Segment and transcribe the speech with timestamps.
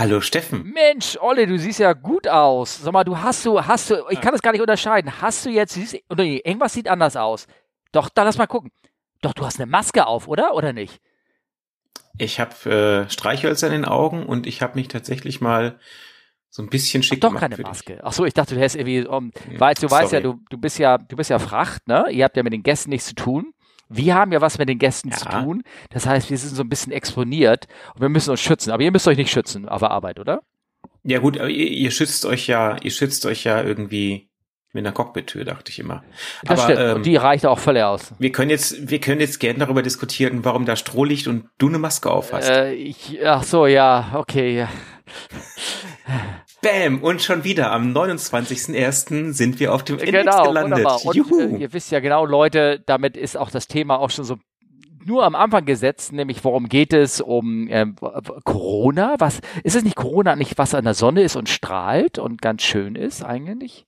[0.00, 0.72] Hallo Steffen.
[0.72, 2.78] Mensch, Olle, du siehst ja gut aus.
[2.78, 5.20] Sag mal, du hast du, hast du, ich kann das gar nicht unterscheiden.
[5.20, 7.46] Hast du jetzt, siehst, nee, irgendwas sieht anders aus.
[7.92, 8.70] Doch, dann lass mal gucken.
[9.20, 10.54] Doch, du hast eine Maske auf, oder?
[10.54, 11.02] Oder nicht?
[12.16, 15.78] Ich habe äh, Streichhölzer in den Augen und ich habe mich tatsächlich mal
[16.48, 18.00] so ein bisschen schick Ach, doch keine Maske.
[18.02, 20.78] Ach so, ich dachte, du hättest irgendwie, um, weil du weißt ja, du, du bist
[20.78, 22.06] ja, du bist ja Fracht, ne?
[22.10, 23.52] Ihr habt ja mit den Gästen nichts zu tun.
[23.90, 25.16] Wir haben ja was mit den Gästen ja.
[25.16, 25.62] zu tun.
[25.90, 28.70] Das heißt, wir sind so ein bisschen exponiert und wir müssen uns schützen.
[28.70, 30.40] Aber ihr müsst euch nicht schützen auf der Arbeit, oder?
[31.02, 34.30] Ja gut, aber ihr, ihr schützt euch ja, ihr schützt euch ja irgendwie
[34.72, 36.04] mit einer Cockpit-Tür, dachte ich immer.
[36.44, 36.88] Das aber, stimmt.
[36.88, 38.12] Ähm, und die reicht auch völlig aus.
[38.18, 41.68] Wir können jetzt, wir können jetzt gerne darüber diskutieren, warum da Stroh liegt und du
[41.68, 42.48] eine Maske auf hast.
[42.48, 44.66] Äh, ich, ach so, ja, okay.
[46.62, 47.02] Bam!
[47.02, 49.32] Und schon wieder am 29.01.
[49.32, 50.78] sind wir auf dem Index genau, gelandet.
[50.78, 51.06] Wunderbar.
[51.06, 51.40] Und Juhu.
[51.40, 54.36] Äh, ihr wisst ja genau, Leute, damit ist auch das Thema auch schon so
[55.04, 57.20] nur am Anfang gesetzt, nämlich worum geht es?
[57.20, 57.96] Um ähm,
[58.44, 59.16] Corona?
[59.18, 62.62] Was ist es nicht Corona nicht, was an der Sonne ist und strahlt und ganz
[62.62, 63.86] schön ist eigentlich?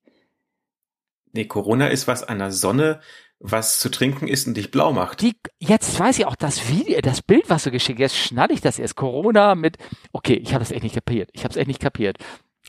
[1.33, 3.01] Nee, Corona ist was an der Sonne,
[3.39, 5.20] was zu trinken ist und dich blau macht.
[5.20, 8.12] Die, jetzt weiß ich auch das Video, das Bild, was du geschickt hast.
[8.12, 8.97] Jetzt schnall ich das erst.
[8.97, 9.79] Corona mit.
[10.12, 11.31] Okay, ich habe das echt nicht kapiert.
[11.33, 12.19] Ich habe es echt nicht kapiert.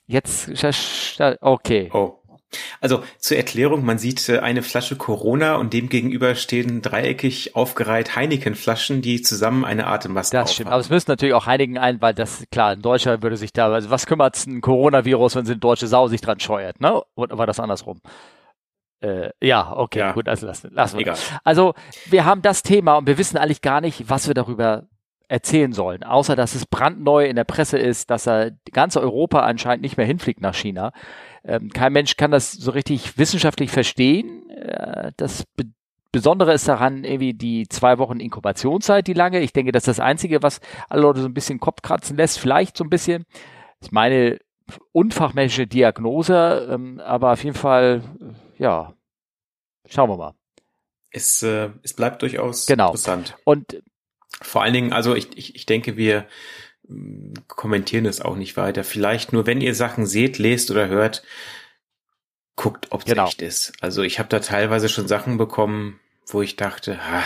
[0.06, 0.50] Jetzt,
[1.42, 1.90] okay.
[1.94, 2.20] Oh.
[2.82, 8.16] Also zur Erklärung, man sieht äh, eine Flasche Corona und dem gegenüber stehen dreieckig aufgereiht
[8.16, 12.14] Heineken-Flaschen, die zusammen eine Atemmaske Das stimmt, aber es müssen natürlich auch Heineken ein, weil
[12.14, 15.60] das, klar, ein Deutscher würde sich da, also was kümmert ein Coronavirus, wenn sie eine
[15.60, 17.02] deutsche Sau sich dran scheuert, ne?
[17.16, 18.02] Oder war das andersrum?
[19.02, 20.12] Äh, ja, okay, ja.
[20.14, 21.08] gut, also lassen, lassen wir.
[21.08, 21.18] Egal.
[21.44, 21.74] Also
[22.06, 24.84] wir haben das Thema und wir wissen eigentlich gar nicht, was wir darüber
[25.28, 29.82] erzählen sollen, außer dass es brandneu in der Presse ist, dass er ganz Europa anscheinend
[29.82, 30.92] nicht mehr hinfliegt nach China.
[31.44, 34.50] Ähm, kein Mensch kann das so richtig wissenschaftlich verstehen.
[34.50, 35.66] Äh, das Be
[36.14, 39.40] Besondere ist daran irgendwie die zwei Wochen Inkubationszeit, die lange.
[39.40, 42.38] Ich denke, das ist das Einzige, was alle Leute so ein bisschen Kopf kratzen lässt.
[42.38, 43.26] Vielleicht so ein bisschen.
[43.80, 44.38] Das ist meine
[44.92, 48.04] unfachmännische Diagnose, ähm, aber auf jeden Fall,
[48.60, 48.94] ja,
[49.90, 50.34] schauen wir mal.
[51.10, 52.90] Es, äh, es bleibt durchaus genau.
[52.90, 53.36] interessant.
[53.44, 53.82] Und
[54.42, 56.28] vor allen Dingen, also ich, ich, ich denke, wir
[56.88, 58.84] mm, kommentieren es auch nicht weiter.
[58.84, 61.24] Vielleicht nur, wenn ihr Sachen seht, lest oder hört,
[62.56, 63.28] guckt, ob es genau.
[63.28, 63.74] echt ist.
[63.82, 67.24] Also ich habe da teilweise schon Sachen bekommen, wo ich dachte, ha,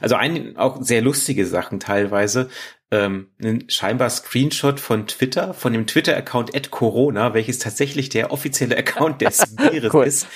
[0.00, 2.48] also ein, auch sehr lustige Sachen teilweise.
[2.90, 8.76] Ähm, ein scheinbar Screenshot von Twitter, von dem Twitter-Account at Corona, welches tatsächlich der offizielle
[8.76, 10.04] Account des Virus cool.
[10.06, 10.26] ist,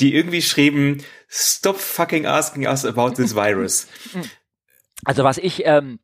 [0.00, 3.86] die irgendwie schrieben, stop fucking asking us about this virus.
[5.04, 6.00] Also was ich, ähm,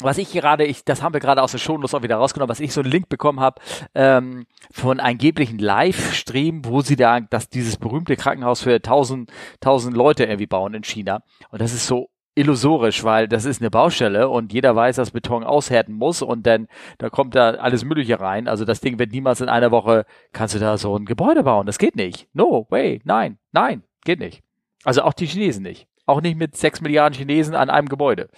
[0.00, 2.60] was ich gerade, ich, das haben wir gerade aus der Shownotes auch wieder rausgenommen, was
[2.60, 3.60] ich so einen Link bekommen habe
[3.94, 10.24] ähm, von angeblichen Livestream, wo sie da dass dieses berühmte Krankenhaus für tausend tausend Leute
[10.24, 11.22] irgendwie bauen in China.
[11.50, 15.42] Und das ist so illusorisch, weil das ist eine Baustelle und jeder weiß, dass Beton
[15.42, 18.46] aushärten muss und dann da kommt da alles Mögliche rein.
[18.46, 21.66] Also das Ding wird niemals in einer Woche kannst du da so ein Gebäude bauen.
[21.66, 22.28] Das geht nicht.
[22.32, 24.42] No way, nein, nein, geht nicht.
[24.84, 25.88] Also auch die Chinesen nicht.
[26.08, 28.28] Auch nicht mit sechs Milliarden Chinesen an einem Gebäude.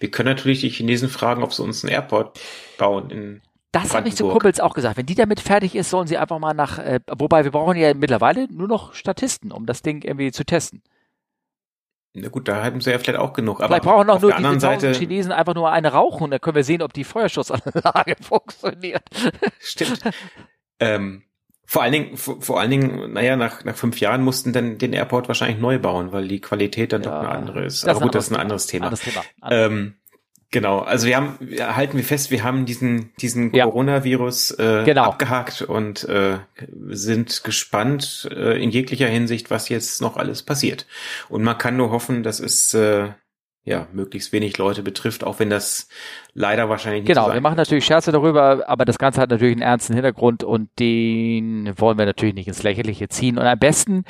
[0.00, 2.40] Wir können natürlich die Chinesen fragen, ob sie uns einen Airport
[2.78, 3.42] bauen in
[3.72, 4.96] das habe ich zu Kumpels auch gesagt.
[4.96, 7.92] Wenn die damit fertig ist, sollen sie einfach mal nach, äh, wobei wir brauchen ja
[7.92, 10.80] mittlerweile nur noch Statisten, um das Ding irgendwie zu testen.
[12.12, 13.58] Na gut, da haben sie ja vielleicht auch genug.
[13.58, 16.62] Aber vielleicht brauchen noch nur die Seite Chinesen einfach nur eine rauchen dann können wir
[16.62, 19.02] sehen, ob die Feuerschutzanlage funktioniert.
[19.58, 20.00] Stimmt.
[20.78, 21.24] ähm,
[21.66, 24.92] vor allen Dingen, vor, vor, allen Dingen, naja, nach, nach fünf Jahren mussten dann den
[24.92, 27.88] Airport wahrscheinlich neu bauen, weil die Qualität dann ja, doch eine andere ist.
[27.88, 28.86] Aber gut, das ist ein anderes Thema.
[28.86, 29.24] Anderes Thema.
[29.50, 29.94] Ähm,
[30.50, 33.64] genau, also wir haben, halten wir fest, wir haben diesen, diesen ja.
[33.64, 35.04] Coronavirus äh, genau.
[35.04, 36.38] abgehakt und äh,
[36.88, 40.86] sind gespannt äh, in jeglicher Hinsicht, was jetzt noch alles passiert.
[41.28, 43.08] Und man kann nur hoffen, dass es äh,
[43.64, 45.88] ja, möglichst wenig Leute betrifft, auch wenn das
[46.34, 49.54] leider wahrscheinlich nicht Genau, so wir machen natürlich Scherze darüber, aber das Ganze hat natürlich
[49.54, 53.38] einen ernsten Hintergrund und den wollen wir natürlich nicht ins Lächerliche ziehen.
[53.38, 54.04] Und am besten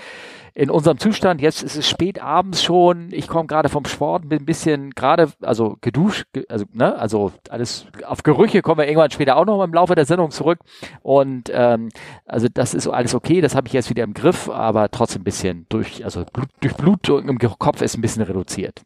[0.56, 4.40] in unserem Zustand, jetzt ist es spät abends schon, ich komme gerade vom Sport, bin
[4.40, 9.36] ein bisschen gerade, also geduscht, also, ne, also alles auf Gerüche kommen wir irgendwann später
[9.36, 10.58] auch noch im Laufe der Sendung zurück.
[11.02, 11.90] Und ähm,
[12.24, 15.24] also das ist alles okay, das habe ich jetzt wieder im Griff, aber trotzdem ein
[15.24, 18.82] bisschen durch, also Blut, durch Blut im Kopf ist ein bisschen reduziert.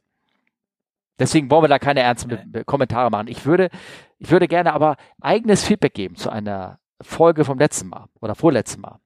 [1.19, 3.29] Deswegen wollen wir da keine ernsten Kommentare machen.
[3.29, 3.71] Ich würde,
[4.19, 8.81] ich würde gerne aber eigenes Feedback geben zu einer Folge vom letzten Mal oder vorletzten
[8.81, 9.01] Mal.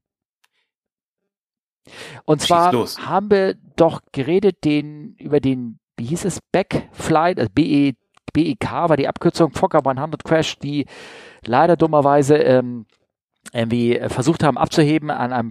[2.25, 7.95] Und zwar haben wir doch geredet den, über den, wie hieß es, Backflight, also BE,
[8.33, 10.87] BEK war die Abkürzung, Fokker 100 Crash, die
[11.45, 12.87] leider dummerweise ähm,
[13.53, 15.51] irgendwie versucht haben abzuheben an einem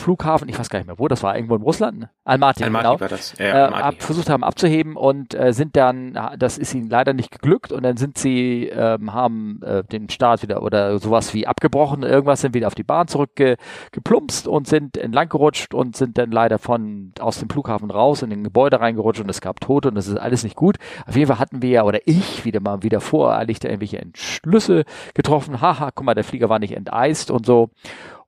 [0.00, 2.10] Flughafen, ich weiß gar nicht mehr, wo das war, irgendwo in Russland, ne?
[2.24, 3.36] Almaty, Almaty genau, war das.
[3.38, 7.12] Ja, äh, Almaty, ab, versucht haben abzuheben und äh, sind dann, das ist ihnen leider
[7.12, 11.46] nicht geglückt und dann sind sie, ähm, haben äh, den Start wieder oder sowas wie
[11.46, 16.30] abgebrochen, irgendwas sind wieder auf die Bahn zurückgeplumpst und sind entlang gerutscht und sind dann
[16.30, 19.94] leider von aus dem Flughafen raus in den Gebäude reingerutscht und es gab Tote und
[19.94, 20.76] das ist alles nicht gut.
[21.06, 24.84] Auf jeden Fall hatten wir ja, oder ich wieder mal wieder voreilig da irgendwelche Entschlüsse
[25.14, 25.60] getroffen.
[25.60, 27.70] Haha, guck mal, der Flieger war nicht enteist und so.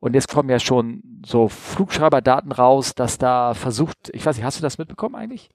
[0.03, 4.59] Und jetzt kommen ja schon so Flugschreiberdaten raus, dass da versucht, ich weiß nicht, hast
[4.59, 5.49] du das mitbekommen eigentlich?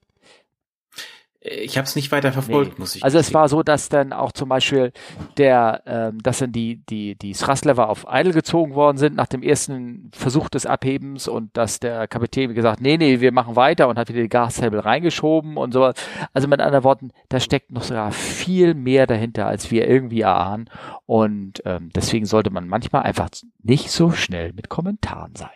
[1.50, 2.80] Ich habe es nicht weiter verfolgt, nee.
[2.80, 3.04] muss ich.
[3.04, 4.92] Also es war so, dass dann auch zum Beispiel
[5.38, 9.44] der, ähm, dass dann die die die Thrustlever auf Idle gezogen worden sind nach dem
[9.44, 13.88] ersten Versuch des Abhebens und dass der Kapitän wie gesagt, nee nee, wir machen weiter
[13.88, 15.92] und hat wieder die Gashebel reingeschoben und so.
[16.34, 20.70] Also mit anderen Worten, da steckt noch sogar viel mehr dahinter, als wir irgendwie erahnen
[21.06, 23.30] und ähm, deswegen sollte man manchmal einfach
[23.64, 25.50] nicht so schnell mit Kommentaren sein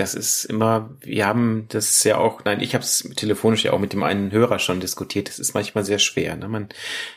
[0.00, 3.78] das ist immer, wir haben das ja auch, nein, ich habe es telefonisch ja auch
[3.78, 5.28] mit dem einen Hörer schon diskutiert.
[5.28, 6.36] Das ist manchmal sehr schwer.
[6.36, 6.48] Ne?
[6.48, 6.68] Man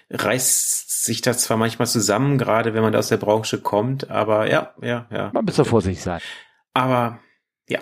[0.09, 4.73] reißt sich das zwar manchmal zusammen, gerade wenn man aus der Branche kommt, aber ja,
[4.81, 5.31] ja, ja.
[5.33, 6.19] Man muss doch vorsichtig sein.
[6.73, 7.19] Aber
[7.69, 7.79] ja,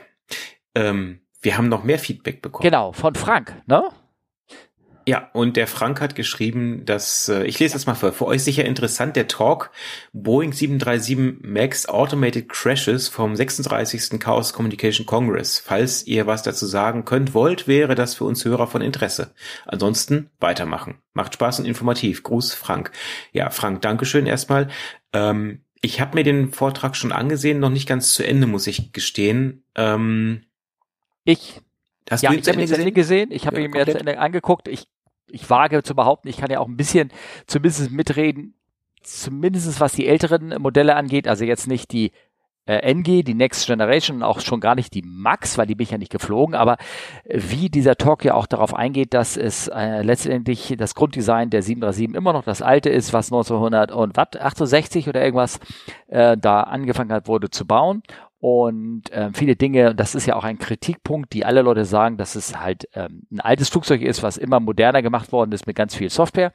[0.75, 2.63] ähm, wir haben noch mehr Feedback bekommen.
[2.63, 3.83] Genau, von Frank, ne?
[5.07, 8.43] Ja, und der Frank hat geschrieben, dass, äh, ich lese das mal vor, für euch
[8.43, 9.71] sicher interessant, der Talk
[10.13, 14.19] Boeing 737 MAX Automated Crashes vom 36.
[14.19, 15.59] Chaos Communication Congress.
[15.59, 19.33] Falls ihr was dazu sagen könnt, wollt, wäre das für uns Hörer von Interesse.
[19.65, 20.99] Ansonsten weitermachen.
[21.13, 22.21] Macht Spaß und informativ.
[22.21, 22.91] Gruß, Frank.
[23.31, 24.67] Ja, Frank, Dankeschön erstmal.
[25.13, 28.93] Ähm, ich habe mir den Vortrag schon angesehen, noch nicht ganz zu Ende, muss ich
[28.93, 29.63] gestehen.
[29.75, 30.43] Ähm,
[31.23, 31.61] ich
[32.11, 33.31] Hast ja, ich habe ihn zu Ende gesehen.
[33.31, 34.67] Ich habe ja, ihn mir zu Ende angeguckt.
[34.67, 34.83] Ich,
[35.31, 37.11] ich wage zu behaupten, ich kann ja auch ein bisschen
[37.47, 38.55] zumindest mitreden,
[39.03, 41.27] zumindest was die älteren Modelle angeht.
[41.27, 42.11] Also jetzt nicht die
[42.65, 45.91] äh, NG, die Next Generation auch schon gar nicht die Max, weil die bin ich
[45.91, 46.77] ja nicht geflogen, aber
[47.25, 52.15] wie dieser Talk ja auch darauf eingeht, dass es äh, letztendlich das Grunddesign der 737
[52.15, 55.59] immer noch das alte ist, was 1900 und was, 68 oder irgendwas
[56.07, 58.03] äh, da angefangen hat, wurde zu bauen
[58.41, 62.33] und äh, viele Dinge, das ist ja auch ein Kritikpunkt, die alle Leute sagen, dass
[62.33, 65.93] es halt ähm, ein altes Flugzeug ist, was immer moderner gemacht worden ist mit ganz
[65.93, 66.51] viel Software.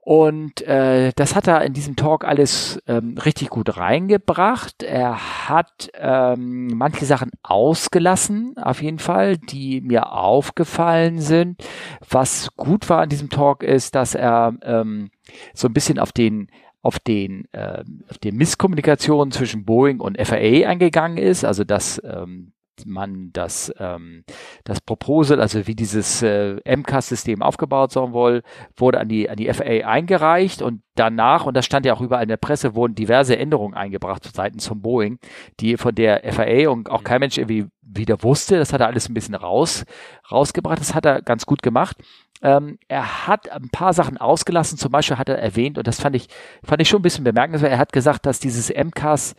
[0.00, 4.82] Und äh, das hat er in diesem Talk alles ähm, richtig gut reingebracht.
[4.82, 11.66] Er hat ähm, manche Sachen ausgelassen, auf jeden Fall, die mir aufgefallen sind.
[12.10, 15.10] Was gut war an diesem Talk ist, dass er ähm,
[15.54, 16.48] so ein bisschen auf den
[16.84, 22.52] auf den äh, auf die Misskommunikation zwischen Boeing und FAA eingegangen ist, also dass ähm,
[22.84, 24.24] man das ähm,
[24.64, 28.42] das Proposal, also wie dieses äh, MCAS-System aufgebaut sein soll,
[28.76, 32.24] wurde an die an die FAA eingereicht und danach und das stand ja auch überall
[32.24, 35.18] in der Presse wurden diverse Änderungen eingebracht seitens von Boeing,
[35.60, 38.58] die von der FAA und auch kein Mensch irgendwie wieder wusste.
[38.58, 39.84] Das hat er alles ein bisschen raus
[40.30, 40.80] rausgebracht.
[40.80, 41.96] Das hat er ganz gut gemacht.
[42.44, 44.76] Ähm, er hat ein paar Sachen ausgelassen.
[44.76, 46.28] Zum Beispiel hat er erwähnt, und das fand ich,
[46.62, 49.34] fand ich schon ein bisschen bemerkenswert, er hat gesagt, dass dieses MCAS,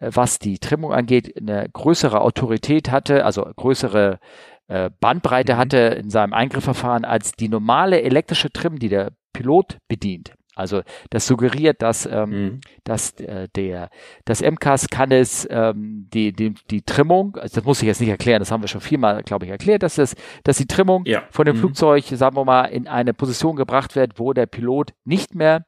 [0.00, 4.18] äh, was die Trimmung angeht, eine größere Autorität hatte, also größere
[4.66, 5.58] äh, Bandbreite mhm.
[5.58, 10.34] hatte in seinem Eingrifffverfahren als die normale elektrische Trim, die der Pilot bedient.
[10.58, 12.60] Also das suggeriert, dass, ähm, mhm.
[12.82, 13.90] dass äh, der
[14.24, 18.10] das MCAS kann es ähm, die, die, die Trimmung, also das muss ich jetzt nicht
[18.10, 21.22] erklären, das haben wir schon viermal, glaube ich, erklärt, dass das, dass die Trimmung ja.
[21.30, 21.60] von dem mhm.
[21.60, 25.64] Flugzeug, sagen wir mal, in eine Position gebracht wird, wo der Pilot nicht mehr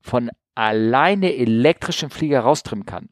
[0.00, 3.08] von alleine elektrischen Flieger raustrimmen kann.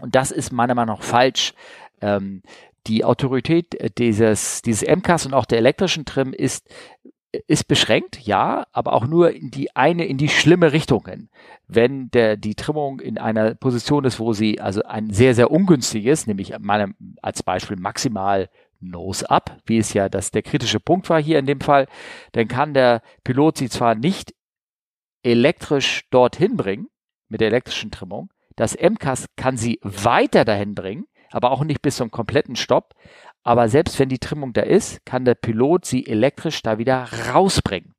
[0.00, 1.54] Und das ist meiner Meinung nach falsch.
[2.00, 2.42] Ähm,
[2.86, 6.68] die Autorität dieses, dieses MCAS und auch der elektrischen Trim ist
[7.46, 11.28] ist beschränkt, ja, aber auch nur in die eine, in die schlimme Richtung hin.
[11.66, 16.06] Wenn der, die Trimmung in einer Position ist, wo sie also ein sehr, sehr ungünstig
[16.06, 18.48] ist, nämlich mal als Beispiel maximal
[18.80, 21.86] Nose up, wie es ja das der kritische Punkt war hier in dem Fall,
[22.32, 24.34] dann kann der Pilot sie zwar nicht
[25.22, 26.88] elektrisch dorthin bringen,
[27.28, 31.96] mit der elektrischen Trimmung, das MCAS kann sie weiter dahin bringen, aber auch nicht bis
[31.96, 32.94] zum kompletten Stopp,
[33.44, 37.94] aber selbst wenn die Trimmung da ist, kann der Pilot sie elektrisch da wieder rausbringen.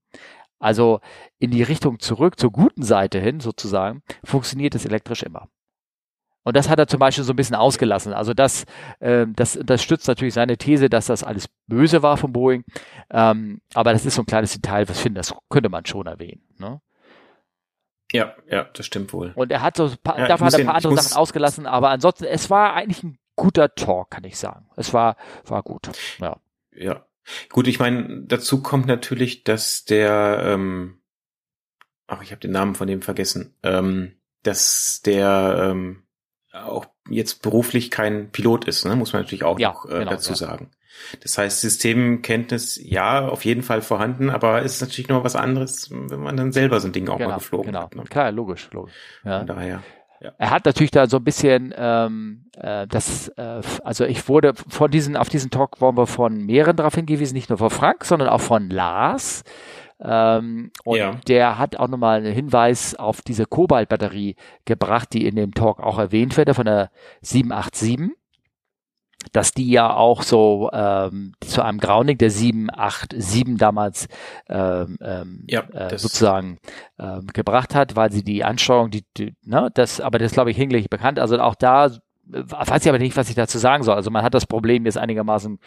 [0.59, 0.99] Also
[1.37, 5.47] in die Richtung zurück, zur guten Seite hin sozusagen, funktioniert es elektrisch immer.
[6.43, 8.13] Und das hat er zum Beispiel so ein bisschen ausgelassen.
[8.13, 8.65] Also das,
[8.99, 12.63] äh, das, das stützt natürlich seine These, dass das alles böse war von Boeing.
[13.09, 16.05] Ähm, aber das ist so ein kleines Detail, was ich finde, das könnte man schon
[16.05, 16.43] erwähnen.
[16.59, 16.81] Ne?
[18.11, 19.33] Ja, ja, das stimmt wohl.
[19.35, 21.89] Und er hat so ein paar, ja, davon hat ein paar andere Sachen ausgelassen, aber
[21.89, 24.67] ansonsten, es war eigentlich ein guter Talk, kann ich sagen.
[24.75, 25.89] Es war, war gut.
[26.19, 26.37] Ja.
[26.75, 27.05] Ja.
[27.49, 30.99] Gut, ich meine, dazu kommt natürlich, dass der, ähm,
[32.07, 34.13] ach, ich habe den Namen von dem vergessen, ähm,
[34.43, 36.03] dass der, ähm,
[36.53, 38.95] auch jetzt beruflich kein Pilot ist, ne?
[38.95, 40.35] muss man natürlich auch ja, noch äh, genau, dazu ja.
[40.35, 40.71] sagen.
[41.21, 46.21] Das heißt, Systemkenntnis, ja, auf jeden Fall vorhanden, aber ist natürlich noch was anderes, wenn
[46.21, 47.81] man dann selber so ein Ding auch genau, mal geflogen genau.
[47.81, 47.95] hat.
[47.95, 48.03] Ne?
[48.05, 48.93] Klar, logisch, logisch.
[49.25, 49.39] Ja.
[49.39, 49.83] Von daher.
[50.21, 50.31] Ja.
[50.37, 54.89] Er hat natürlich da so ein bisschen ähm, äh, das, äh, also ich wurde von
[54.89, 58.29] diesen, auf diesen Talk wurden wir von mehreren darauf hingewiesen, nicht nur von Frank, sondern
[58.29, 59.43] auch von Lars.
[59.99, 61.15] Ähm, und ja.
[61.27, 65.99] der hat auch nochmal einen Hinweis auf diese Kobalt-Batterie gebracht, die in dem Talk auch
[65.99, 66.91] erwähnt wird, von der
[67.21, 68.11] 787
[69.31, 74.07] dass die ja auch so ähm, zu einem Grounding der 787 damals
[74.49, 76.57] ähm, ähm, ja, äh, sozusagen
[76.99, 80.57] ähm, gebracht hat, weil sie die Ansteuerung, die, die ne, das, aber das glaube ich
[80.57, 81.19] hinlänglich bekannt.
[81.19, 81.91] Also auch da
[82.27, 83.95] weiß ich aber nicht, was ich dazu sagen soll.
[83.95, 85.59] Also man hat das Problem jetzt einigermaßen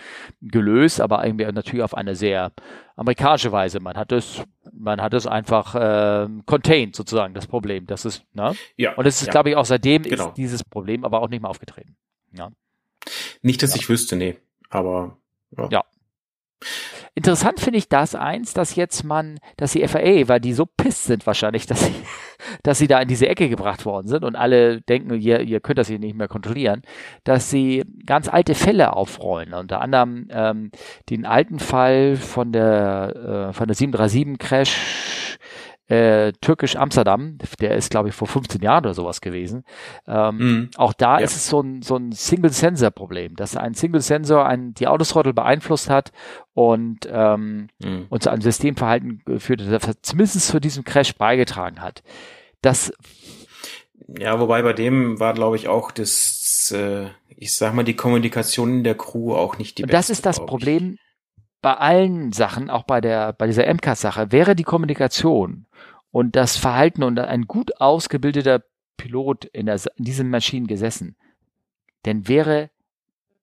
[0.43, 2.53] gelöst, aber irgendwie natürlich auf eine sehr
[2.97, 3.81] amerikanische Weise.
[3.81, 7.87] Man hat es, man hat es einfach äh, contained sozusagen das Problem.
[7.87, 8.55] Das ist, ne?
[8.77, 8.95] Ja.
[8.95, 9.33] Und es ist, ja.
[9.33, 10.29] glaube ich, auch seitdem genau.
[10.29, 11.97] ist dieses Problem aber auch nicht mehr aufgetreten.
[12.33, 12.51] Ja.
[13.43, 13.81] Nicht, dass ja.
[13.81, 14.37] ich wüsste, nee.
[14.71, 15.17] Aber
[15.57, 15.69] ja.
[15.71, 15.85] ja.
[17.15, 21.05] Interessant finde ich das eins, dass jetzt man, dass die FAA, weil die so pisst
[21.05, 21.95] sind wahrscheinlich, dass sie,
[22.63, 25.79] dass sie da in diese Ecke gebracht worden sind und alle denken, ihr, ihr könnt
[25.79, 26.83] das hier nicht mehr kontrollieren,
[27.25, 29.53] dass sie ganz alte Fälle aufrollen.
[29.53, 30.71] Unter anderem ähm,
[31.11, 35.39] den alten Fall von der, äh, von der 737 Crash
[35.89, 39.65] äh, Türkisch Amsterdam, der ist, glaube ich, vor 15 Jahren oder sowas gewesen.
[40.07, 40.71] Ähm, mm.
[40.77, 41.25] Auch da ja.
[41.25, 46.13] ist es so ein, so ein Single-Sensor-Problem, dass ein Single-Sensor ein, die Autothrottle beeinflusst hat
[46.53, 48.03] und, ähm, mm.
[48.11, 52.03] und zu einem Systemverhalten geführt hat, das zumindest zu diesem Crash beigetragen hat.
[52.61, 52.93] Das
[54.19, 58.79] ja, wobei bei dem war, glaube ich, auch das, äh, ich sag mal, die Kommunikation
[58.79, 59.95] in der Crew auch nicht die beste.
[59.95, 60.99] Und das ist das Problem
[61.61, 65.67] bei allen Sachen, auch bei der, bei dieser MCAS-Sache, wäre die Kommunikation
[66.11, 68.63] und das Verhalten und ein gut ausgebildeter
[68.97, 71.17] Pilot in, der, in diesen Maschinen gesessen,
[72.03, 72.71] dann wäre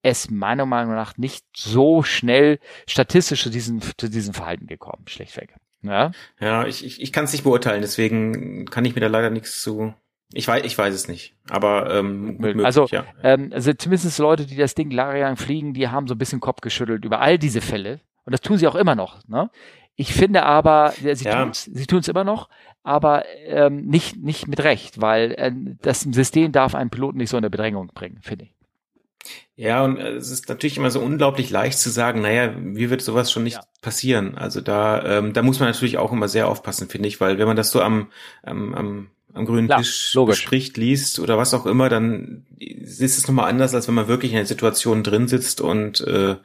[0.01, 5.55] es meiner Meinung nach nicht so schnell statistisch zu diesem, zu diesem Verhalten gekommen, schlechtweg.
[5.81, 9.29] Ja, ja ich, ich, ich kann es nicht beurteilen, deswegen kann ich mir da leider
[9.29, 9.93] nichts zu.
[10.33, 13.05] Ich weiß, ich weiß es nicht, aber ähm, möglich, also, ja.
[13.23, 16.61] ähm, also zumindest Leute, die das Ding lang fliegen, die haben so ein bisschen Kopf
[16.61, 19.27] geschüttelt über all diese Fälle und das tun sie auch immer noch.
[19.27, 19.49] Ne?
[19.95, 21.41] Ich finde aber, sie ja.
[21.41, 22.49] tun es sie tun's immer noch,
[22.83, 25.51] aber ähm, nicht, nicht mit Recht, weil äh,
[25.81, 28.55] das System darf einen Piloten nicht so in der Bedrängung bringen, finde ich.
[29.55, 33.01] Ja, und äh, es ist natürlich immer so unglaublich leicht zu sagen, naja, wie wird
[33.01, 33.63] sowas schon nicht ja.
[33.81, 34.37] passieren?
[34.37, 37.47] Also da, ähm, da muss man natürlich auch immer sehr aufpassen, finde ich, weil wenn
[37.47, 38.11] man das so am,
[38.43, 40.41] am, am am grünen Klar, Tisch logisch.
[40.41, 44.31] bespricht, liest oder was auch immer, dann ist es nochmal anders, als wenn man wirklich
[44.31, 46.37] in der Situation drin sitzt und äh,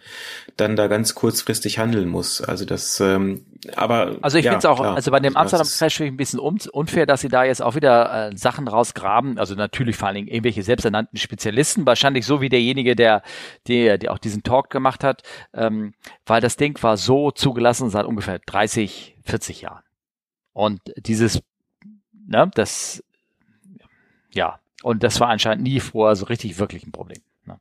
[0.56, 2.42] dann da ganz kurzfristig handeln muss.
[2.42, 5.68] Also das, ähm, aber also ich ja, finde es auch, klar, also bei dem Amsterdam
[5.68, 9.38] Crash finde ich ein bisschen unfair, dass sie da jetzt auch wieder äh, Sachen rausgraben.
[9.38, 13.22] Also natürlich vor allen Dingen irgendwelche selbsternannten Spezialisten, wahrscheinlich so wie derjenige, der,
[13.68, 15.22] der, der auch diesen Talk gemacht hat,
[15.54, 15.94] ähm,
[16.26, 19.84] weil das Ding war so zugelassen seit ungefähr 30, 40 Jahren.
[20.52, 21.40] Und dieses
[22.30, 23.04] ne, das,
[24.32, 27.20] ja, und das war anscheinend nie vorher so richtig wirklich ein Problem.
[27.44, 27.60] Ne?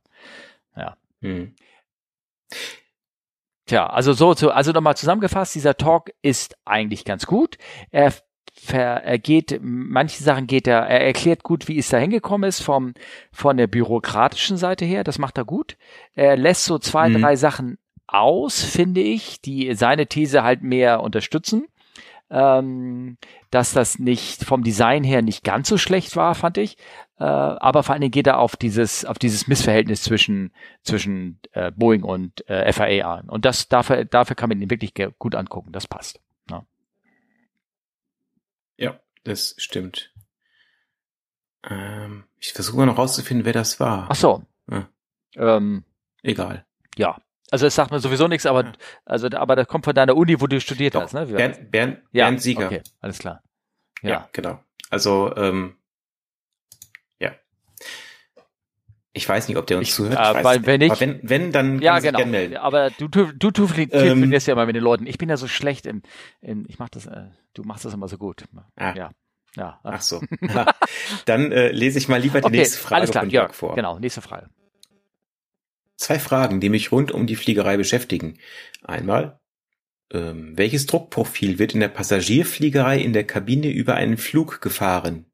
[0.76, 0.96] Ja.
[1.20, 1.54] Hm.
[3.66, 7.58] Tja, also so, so also nochmal zusammengefasst, dieser Talk ist eigentlich ganz gut.
[7.90, 8.14] Er,
[8.72, 12.94] er geht, manche Sachen geht er, er erklärt gut, wie es da hingekommen ist vom,
[13.32, 15.76] von der bürokratischen Seite her, das macht er gut.
[16.14, 17.20] Er lässt so zwei, mhm.
[17.20, 21.69] drei Sachen aus, finde ich, die seine These halt mehr unterstützen
[22.30, 23.18] ähm,
[23.50, 26.76] dass das nicht vom Design her nicht ganz so schlecht war, fand ich.
[27.18, 31.72] Äh, aber vor allen Dingen geht er auf dieses, auf dieses Missverhältnis zwischen, zwischen äh,
[31.72, 33.28] Boeing und äh, FAA an.
[33.28, 35.72] Und das dafür, dafür kann man ihn wirklich gut angucken.
[35.72, 36.20] Das passt.
[36.48, 36.64] Ja,
[38.76, 40.12] ja das stimmt.
[41.68, 44.06] Ähm, ich versuche noch rauszufinden, wer das war.
[44.08, 44.44] Ach so.
[44.70, 44.88] Ja.
[45.36, 45.84] Ähm,
[46.22, 46.64] Egal.
[46.96, 47.20] Ja,
[47.50, 48.72] also es sagt mir sowieso nichts, aber
[49.04, 51.26] also aber das kommt von deiner Uni, wo du studiert Doch, hast, ne?
[51.26, 52.66] Bernd, Bernd, ja, Bernd Sieger.
[52.66, 53.42] Okay, alles klar.
[54.02, 54.60] Ja, ja genau.
[54.90, 55.76] Also ähm,
[57.18, 57.32] ja.
[59.12, 60.36] Ich weiß nicht, ob der uns ich, zuhört.
[60.36, 62.18] Äh, weil, wenn nicht, wenn, wenn, dann ja, genau.
[62.18, 62.56] gerne melden.
[62.56, 65.06] Aber du, du, du, du ähm, ja immer mit den Leuten.
[65.06, 66.02] Ich bin ja so schlecht in,
[66.40, 68.44] in ich mach das, äh, du machst das immer so gut.
[68.76, 68.94] Ah.
[68.94, 69.10] Ja.
[69.56, 69.80] Ja.
[69.82, 70.20] Ach so.
[71.24, 73.74] dann äh, lese ich mal lieber die okay, nächste Frage alles klar, von Jörg vor.
[73.74, 74.48] Genau, nächste Frage.
[76.00, 78.38] Zwei Fragen, die mich rund um die Fliegerei beschäftigen.
[78.82, 79.38] Einmal,
[80.10, 85.26] ähm, welches Druckprofil wird in der Passagierfliegerei in der Kabine über einen Flug gefahren?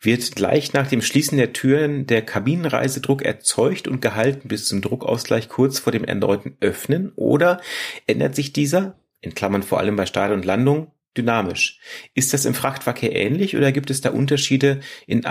[0.00, 5.48] Wird gleich nach dem Schließen der Türen der Kabinenreisedruck erzeugt und gehalten bis zum Druckausgleich
[5.48, 7.60] kurz vor dem erneuten Öffnen oder
[8.06, 11.80] ändert sich dieser, in Klammern vor allem bei Start und Landung, dynamisch.
[12.14, 15.26] Ist das im Frachtverkehr ähnlich oder gibt es da Unterschiede in,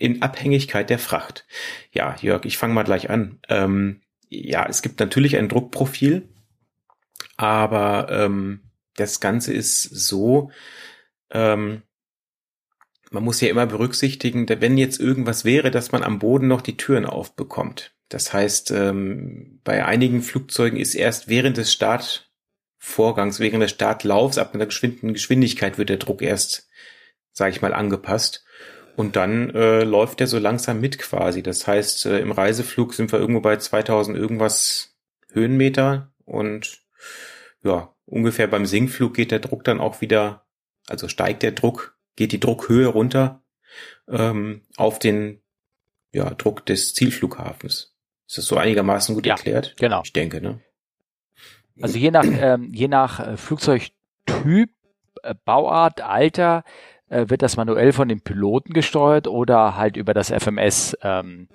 [0.00, 1.46] in Abhängigkeit der Fracht?
[1.92, 3.38] Ja, Jörg, ich fange mal gleich an.
[3.48, 6.28] Ähm, ja, es gibt natürlich ein Druckprofil,
[7.36, 8.60] aber ähm,
[8.94, 10.50] das Ganze ist so,
[11.30, 11.82] ähm,
[13.10, 16.76] man muss ja immer berücksichtigen, wenn jetzt irgendwas wäre, dass man am Boden noch die
[16.76, 17.92] Türen aufbekommt.
[18.08, 24.54] Das heißt, ähm, bei einigen Flugzeugen ist erst während des Startvorgangs, während des Startlaufs ab
[24.54, 26.68] einer geschwinden Geschwindigkeit wird der Druck erst,
[27.32, 28.44] sage ich mal, angepasst.
[28.98, 31.40] Und dann äh, läuft der so langsam mit quasi.
[31.40, 34.98] Das heißt, äh, im Reiseflug sind wir irgendwo bei 2000 irgendwas
[35.30, 36.80] Höhenmeter und
[37.62, 40.46] ja, ungefähr beim Sinkflug geht der Druck dann auch wieder,
[40.88, 43.44] also steigt der Druck, geht die Druckhöhe runter
[44.08, 45.42] ähm, auf den
[46.10, 47.94] ja, Druck des Zielflughafens.
[48.26, 49.76] Ist das so einigermaßen gut ja, erklärt?
[49.78, 50.02] Genau.
[50.04, 50.60] Ich denke, ne?
[51.80, 54.70] Also je nach, ähm, je nach äh, Flugzeugtyp,
[55.22, 56.64] äh, Bauart, Alter
[57.08, 61.48] äh, wird das manuell von den Piloten gesteuert oder halt über das FMS ähm,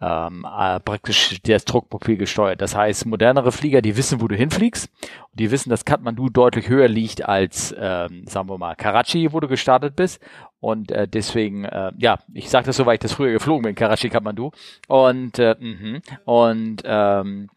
[0.00, 2.60] ähm, äh, praktisch das Druckprofil gesteuert.
[2.60, 4.90] Das heißt, modernere Flieger, die wissen, wo du hinfliegst
[5.30, 9.40] und die wissen, dass Kathmandu deutlich höher liegt als, ähm, sagen wir mal, Karachi, wo
[9.40, 10.20] du gestartet bist.
[10.60, 13.74] Und äh, deswegen, äh, ja, ich sage das so, weil ich das früher geflogen bin,
[13.74, 14.50] Karachi, Kathmandu.
[14.88, 17.48] Und, äh, mh, und ähm,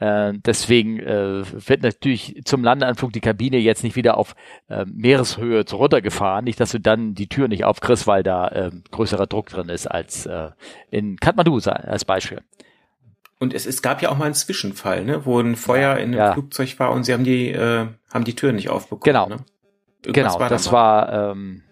[0.00, 4.34] äh, deswegen äh, wird natürlich zum Landeanflug die Kabine jetzt nicht wieder auf
[4.68, 6.44] äh, Meereshöhe runtergefahren.
[6.44, 9.86] Nicht, dass du dann die Tür nicht aufkriegst, weil da äh, größerer Druck drin ist
[9.86, 10.50] als äh,
[10.90, 12.40] in Kathmandu als Beispiel.
[13.38, 16.18] Und es, es gab ja auch mal einen Zwischenfall, ne, wo ein Feuer in einem
[16.18, 16.32] ja.
[16.32, 19.02] Flugzeug war und sie haben die äh, haben die Tür nicht aufbekommen.
[19.02, 19.44] Genau, ne?
[20.02, 21.62] genau, war das war ähm, hm,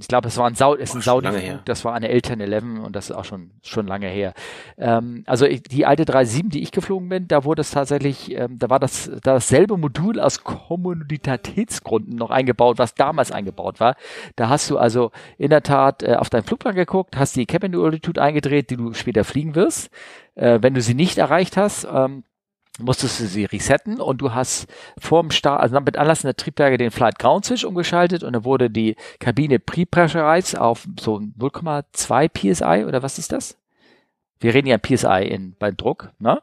[0.00, 1.28] ich glaube, es war ein Sau, es ist ein Saudi,
[1.64, 4.34] das war eine Eltern 11 und das ist auch schon schon lange her.
[4.78, 8.58] Ähm, also ich, die alte 37, die ich geflogen bin, da wurde es tatsächlich, ähm,
[8.58, 13.96] da war das da dasselbe Modul aus Kommunitätsgründen noch eingebaut, was damals eingebaut war.
[14.36, 17.76] Da hast du also in der Tat äh, auf deinen Flugplan geguckt, hast die Cabin
[17.76, 19.90] Altitude eingedreht, die du später fliegen wirst.
[20.34, 22.24] Äh, wenn du sie nicht erreicht hast, ähm,
[22.78, 24.66] musstest du sie resetten und du hast
[24.98, 28.70] vorm Start, also mit Anlass der Triebwerke den Flight Ground Switch umgeschaltet und dann wurde
[28.70, 33.56] die Kabine pre-pressurized auf so 0,2 PSI oder was ist das?
[34.40, 36.42] Wir reden ja PSI in, beim Druck, ne?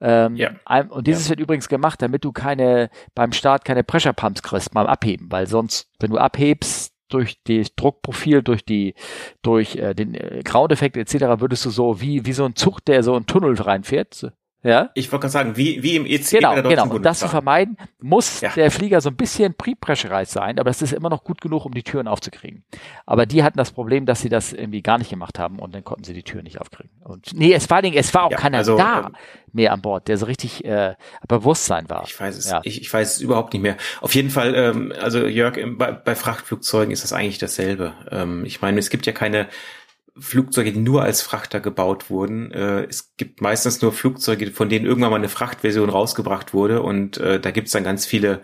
[0.00, 0.50] Ähm, ja.
[0.88, 1.30] Und dieses ja.
[1.30, 5.46] wird übrigens gemacht, damit du keine, beim Start keine Pressure Pumps kriegst beim Abheben, weil
[5.46, 8.94] sonst, wenn du abhebst, durch das Druckprofil, durch die,
[9.42, 11.40] durch äh, den äh, Ground-Effekt etc.
[11.40, 14.90] würdest du so wie, wie so ein Zug, der so einen Tunnel reinfährt, ja?
[14.94, 17.76] Ich wollte gerade sagen, wie, wie im EC genau, der Genau, und das zu vermeiden,
[18.00, 18.50] muss ja.
[18.50, 21.74] der Flieger so ein bisschen pre-pressurized sein, aber das ist immer noch gut genug, um
[21.74, 22.62] die Türen aufzukriegen.
[23.04, 25.82] Aber die hatten das Problem, dass sie das irgendwie gar nicht gemacht haben und dann
[25.82, 26.90] konnten sie die Türen nicht aufkriegen.
[27.02, 29.16] Und nee, es war, es war auch ja, keiner also, da ähm,
[29.52, 30.94] mehr an Bord, der so richtig äh,
[31.26, 32.04] Bewusstsein war.
[32.06, 32.60] Ich weiß es, ja.
[32.62, 33.76] ich, ich weiß es überhaupt nicht mehr.
[34.00, 37.94] Auf jeden Fall, ähm, also Jörg, bei, bei Frachtflugzeugen ist das eigentlich dasselbe.
[38.10, 39.48] Ähm, ich meine, es gibt ja keine
[40.18, 42.50] Flugzeuge, die nur als Frachter gebaut wurden.
[42.50, 47.16] Äh, es gibt meistens nur Flugzeuge, von denen irgendwann mal eine Frachtversion rausgebracht wurde und
[47.18, 48.42] äh, da gibt's dann ganz viele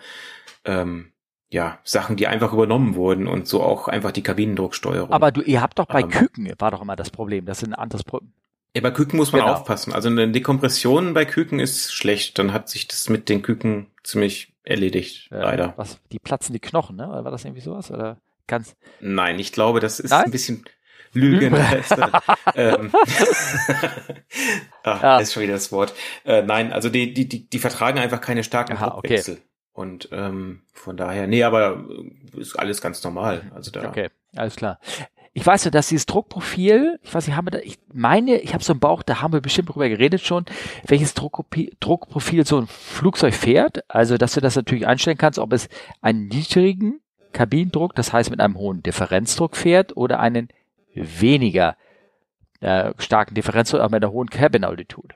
[0.65, 1.13] ähm,
[1.51, 5.13] ja, Sachen, die einfach übernommen wurden und so auch einfach die Kabinendrucksteuerung.
[5.13, 7.69] Aber du, ihr habt doch bei ähm, Küken, war doch immer das Problem, das ist
[7.69, 8.33] ein anderes Problem.
[8.75, 9.55] Ja, bei Küken muss man genau.
[9.55, 9.93] aufpassen.
[9.93, 12.39] Also eine Dekompression bei Küken ist schlecht.
[12.39, 15.73] Dann hat sich das mit den Küken ziemlich erledigt, äh, leider.
[15.77, 17.09] Was, die platzen die Knochen, ne?
[17.09, 17.91] Oder war das irgendwie sowas?
[17.91, 18.77] Oder ganz?
[19.01, 20.27] Nein, ich glaube, das ist Nein?
[20.27, 20.65] ein bisschen,
[21.13, 21.55] Lügen.
[22.55, 22.91] ähm,
[24.83, 25.19] ah, ja.
[25.19, 25.95] ist schon wieder das Wort.
[26.25, 29.35] Äh, nein, also die, die, die, die vertragen einfach keine starken Aha, Druckwechsel.
[29.35, 29.43] Okay.
[29.73, 31.85] Und ähm, von daher, nee, aber
[32.37, 33.51] ist alles ganz normal.
[33.55, 33.89] Also da.
[33.89, 34.81] Okay, alles klar.
[35.35, 38.55] Ich weiß ja, dass dieses Druckprofil, ich weiß nicht, haben wir da, ich meine, ich
[38.55, 40.47] habe so einen Bauch, da haben wir bestimmt drüber geredet schon,
[40.85, 43.89] welches Druckprofil so ein Flugzeug fährt.
[43.89, 45.69] Also, dass du das natürlich einstellen kannst, ob es
[46.01, 47.01] einen niedrigen
[47.33, 50.49] Kabinendruck, das heißt mit einem hohen Differenzdruck fährt oder einen
[51.03, 51.77] weniger
[52.61, 55.15] äh, starken Differenz, aber mit einer hohen Cabin-Altitude.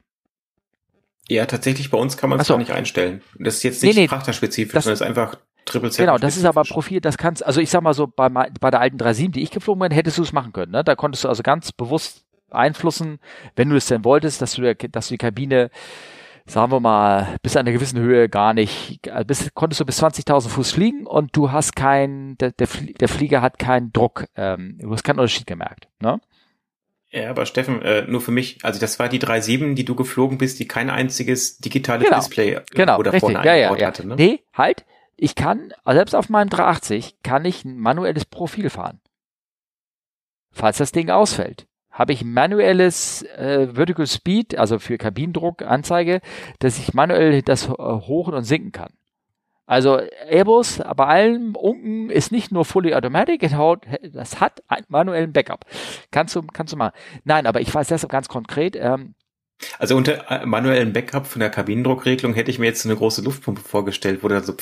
[1.29, 2.55] Ja, tatsächlich, bei uns kann man es so.
[2.55, 3.23] gar nicht einstellen.
[3.38, 6.05] Das ist jetzt nicht nee, nee, frachterspezifisch, das, sondern ist einfach Triple Z.
[6.05, 8.81] Genau, das ist aber Profil, das kannst, also ich sag mal so, bei, bei der
[8.81, 10.73] alten 37, die ich geflogen bin, hättest du es machen können.
[10.73, 10.85] Ne?
[10.85, 13.18] Da konntest du also ganz bewusst einflussen,
[13.57, 15.71] wenn du es denn wolltest, dass du, dass du die Kabine
[16.47, 20.49] sagen wir mal, bis einer gewissen Höhe gar nicht, äh, bis, konntest du bis 20.000
[20.49, 22.69] Fuß fliegen und du hast kein, der, der,
[23.01, 26.21] der Flieger hat keinen Druck, ähm, du hast keinen Unterschied gemerkt, ne?
[27.11, 30.39] Ja, aber Steffen, äh, nur für mich, also das war die 3.7, die du geflogen
[30.39, 33.87] bist, die kein einziges digitales genau, Display genau, oder richtig, vorne ja, ja, ja.
[33.87, 34.17] hatte, ne?
[34.17, 39.01] Nee, halt, ich kann, selbst auf meinem 380 kann ich ein manuelles Profil fahren.
[40.51, 46.21] Falls das Ding ausfällt habe ich manuelles äh, Vertical Speed, also für Kabinendruck Anzeige,
[46.59, 48.93] dass ich manuell das äh, hochen und sinken kann.
[49.67, 53.49] Also Airbus bei allen Unken ist nicht nur fully automatic,
[54.13, 55.65] das hat einen manuellen Backup.
[56.11, 56.93] Kannst du, kannst du mal.
[57.25, 59.15] Nein, aber ich weiß deshalb ganz konkret, ähm,
[59.79, 63.61] also unter äh, manuellen Backup von der Kabinendruckregelung hätte ich mir jetzt eine große Luftpumpe
[63.61, 64.55] vorgestellt, wo dann so,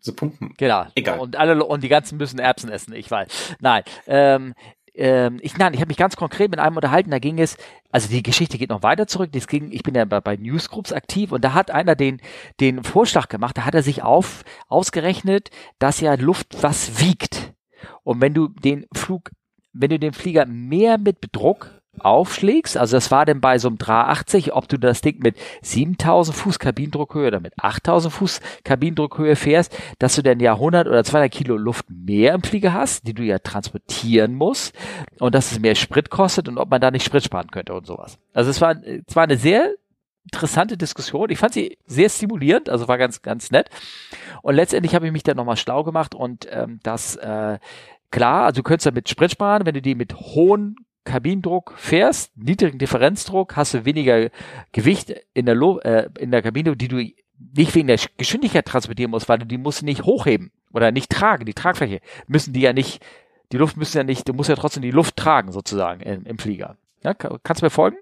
[0.00, 0.54] so Pumpen.
[0.58, 0.86] Genau.
[0.94, 1.18] Egal.
[1.20, 3.56] Und alle und die ganzen müssen Erbsen essen, ich weiß.
[3.60, 3.82] Nein.
[4.06, 4.54] Ähm,
[4.96, 7.56] ähm, ich, nein, ich habe mich ganz konkret mit einem unterhalten, da ging es,
[7.90, 10.92] also die Geschichte geht noch weiter zurück, das ging, ich bin ja bei, bei Newsgroups
[10.92, 12.20] aktiv und da hat einer den,
[12.60, 17.52] den Vorschlag gemacht, da hat er sich auf, ausgerechnet, dass ja Luft was wiegt.
[18.02, 19.30] Und wenn du den Flug,
[19.72, 23.78] wenn du den Flieger mehr mit Druck aufschlägst, also das war denn bei so einem
[23.78, 29.76] 380, ob du das Ding mit 7000 Fuß Kabinendruckhöhe oder mit 8000 Fuß Kabinendruckhöhe fährst,
[29.98, 33.22] dass du dann ja 100 oder 200 Kilo Luft mehr im Flieger hast, die du
[33.22, 34.74] ja transportieren musst
[35.18, 37.86] und dass es mehr Sprit kostet und ob man da nicht Sprit sparen könnte und
[37.86, 38.18] sowas.
[38.32, 39.74] Also es war, es war eine sehr
[40.24, 41.30] interessante Diskussion.
[41.30, 43.70] Ich fand sie sehr stimulierend, also war ganz, ganz nett.
[44.42, 47.58] Und letztendlich habe ich mich dann nochmal schlau gemacht und ähm, das äh,
[48.10, 50.76] klar, also du könntest damit Sprit sparen, wenn du die mit hohen
[51.06, 54.28] Kabinendruck fährst, niedrigen Differenzdruck, hast du weniger
[54.72, 59.10] Gewicht in der, Lo äh, in der Kabine, die du nicht wegen der Geschwindigkeit transportieren
[59.10, 61.46] musst, weil du die musst nicht hochheben oder nicht tragen.
[61.46, 63.04] Die Tragfläche müssen die ja nicht,
[63.52, 66.38] die Luft müssen ja nicht, du musst ja trotzdem die Luft tragen sozusagen im, im
[66.38, 66.76] Flieger.
[67.02, 67.96] Ja, kannst du mir folgen?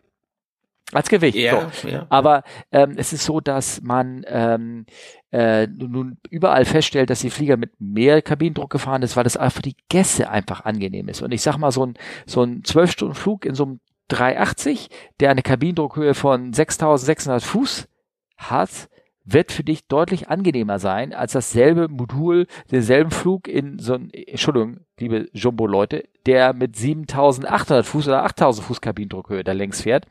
[0.94, 1.37] Als Gewicht.
[1.37, 1.88] Ja, so.
[1.88, 2.07] ja.
[2.09, 4.87] Aber ähm, es ist so, dass man ähm,
[5.33, 9.62] äh, nun überall feststellt, dass die Flieger mit mehr Kabinendruck gefahren ist, weil das einfach
[9.62, 11.22] die Gäste einfach angenehm ist.
[11.22, 11.94] Und ich sag mal, so ein
[12.26, 14.88] so ein 12-Stunden-Flug in so einem 380,
[15.20, 17.88] der eine Kabinendruckhöhe von 6600 Fuß
[18.37, 18.88] hat,
[19.24, 24.80] wird für dich deutlich angenehmer sein als dasselbe Modul, denselben Flug in so ein, Entschuldigung,
[24.98, 30.06] liebe Jumbo-Leute, der mit 7800 Fuß oder 8000 Fuß Kabinendruckhöhe da längs fährt,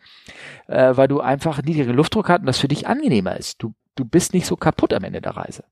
[0.68, 3.62] äh, weil du einfach niedrigen Luftdruck hast und das für dich angenehmer ist.
[3.62, 5.64] Du, du bist nicht so kaputt am Ende der Reise.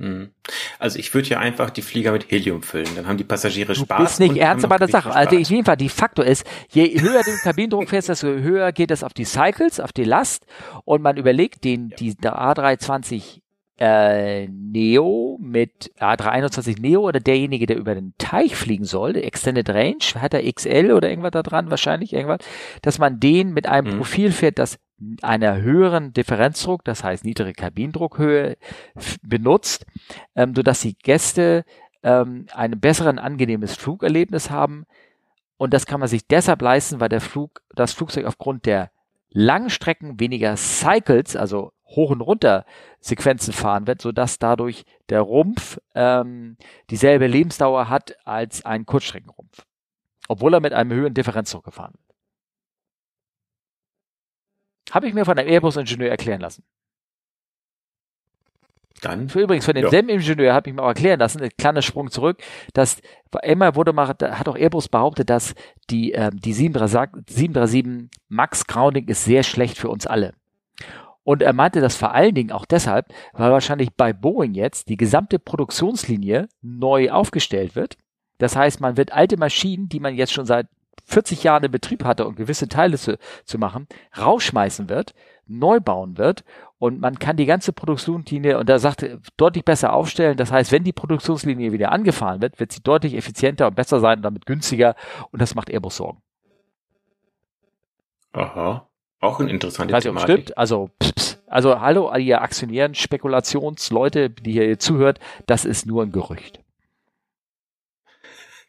[0.00, 0.30] Hm.
[0.78, 3.98] Also ich würde ja einfach die Flieger mit Helium füllen, dann haben die Passagiere Spaß.
[3.98, 5.14] Du bist nicht ernst bei der Sache.
[5.14, 8.72] Also auf jeden Fall, die Faktor ist, je höher du den Kabinendruck fährst, desto höher
[8.72, 10.46] geht es auf die Cycles, auf die Last
[10.86, 13.42] und man überlegt, den, die, der A320
[13.80, 20.04] äh, Neo mit A321 Neo oder derjenige, der über den Teich fliegen soll, Extended Range,
[20.16, 22.46] hat er XL oder irgendwas da dran, wahrscheinlich irgendwas,
[22.82, 23.98] dass man den mit einem mhm.
[23.98, 24.78] Profil fährt, das
[25.22, 28.58] einer höheren Differenzdruck, das heißt niedrige Kabinendruckhöhe,
[29.22, 29.86] benutzt,
[30.36, 31.64] ähm, sodass die Gäste
[32.02, 34.84] ähm, ein besseren, angenehmes Flugerlebnis haben.
[35.56, 38.90] Und das kann man sich deshalb leisten, weil der Flug, das Flugzeug aufgrund der
[39.30, 42.64] langen Strecken weniger Cycles, also hoch und runter
[43.00, 46.56] Sequenzen fahren wird, sodass dadurch der Rumpf ähm,
[46.90, 49.66] dieselbe Lebensdauer hat als ein Kurzstreckenrumpf.
[50.28, 52.16] Obwohl er mit einem höheren Differenzdruck gefahren wird.
[54.92, 56.64] Habe ich mir von einem Airbus-Ingenieur erklären lassen.
[59.00, 59.28] Dann.
[59.28, 60.16] Für übrigens, von demselben ja.
[60.16, 62.42] Ingenieur habe ich mir auch erklären lassen, ein kleiner Sprung zurück,
[62.74, 63.00] dass
[63.42, 65.54] immer wurde mal, hat auch Airbus behauptet, dass
[65.88, 70.34] die, ähm, die 737 Max Grounding ist sehr schlecht für uns alle.
[71.30, 74.96] Und er meinte das vor allen Dingen auch deshalb, weil wahrscheinlich bei Boeing jetzt die
[74.96, 77.96] gesamte Produktionslinie neu aufgestellt wird.
[78.38, 80.66] Das heißt, man wird alte Maschinen, die man jetzt schon seit
[81.04, 83.86] 40 Jahren in Betrieb hatte und gewisse Teile zu, zu machen,
[84.18, 85.14] rausschmeißen wird,
[85.46, 86.42] neu bauen wird
[86.80, 90.36] und man kann die ganze Produktionslinie, und da sagte, deutlich besser aufstellen.
[90.36, 94.18] Das heißt, wenn die Produktionslinie wieder angefahren wird, wird sie deutlich effizienter und besser sein
[94.18, 94.96] und damit günstiger
[95.30, 96.20] und das macht Airbus Sorgen.
[98.32, 98.89] Aha.
[99.20, 100.42] Auch ein interessantes Weiß Thematik.
[100.42, 100.58] Stimmt.
[100.58, 106.60] Also, pss, also hallo, ihr Aktionären, Spekulationsleute, die hier zuhört, das ist nur ein Gerücht.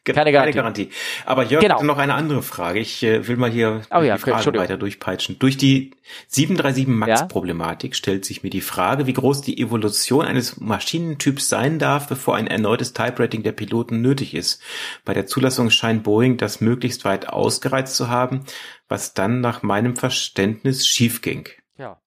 [0.04, 0.52] Keine Garantie.
[0.52, 0.90] Keine Garantie.
[1.26, 1.80] Aber Jörg genau.
[1.84, 2.80] noch eine andere Frage.
[2.80, 5.38] Ich äh, will mal hier oh, ja, die Frage weiter durchpeitschen.
[5.38, 5.92] Durch die
[6.26, 7.94] 737 MAX-Problematik ja?
[7.94, 12.48] stellt sich mir die Frage, wie groß die Evolution eines Maschinentyps sein darf, bevor ein
[12.48, 14.60] erneutes Type-Rating der Piloten nötig ist.
[15.04, 18.44] Bei der Zulassung scheint Boeing das möglichst weit ausgereizt zu haben,
[18.92, 21.48] was dann nach meinem Verständnis schief ging.
[21.78, 21.98] Ja.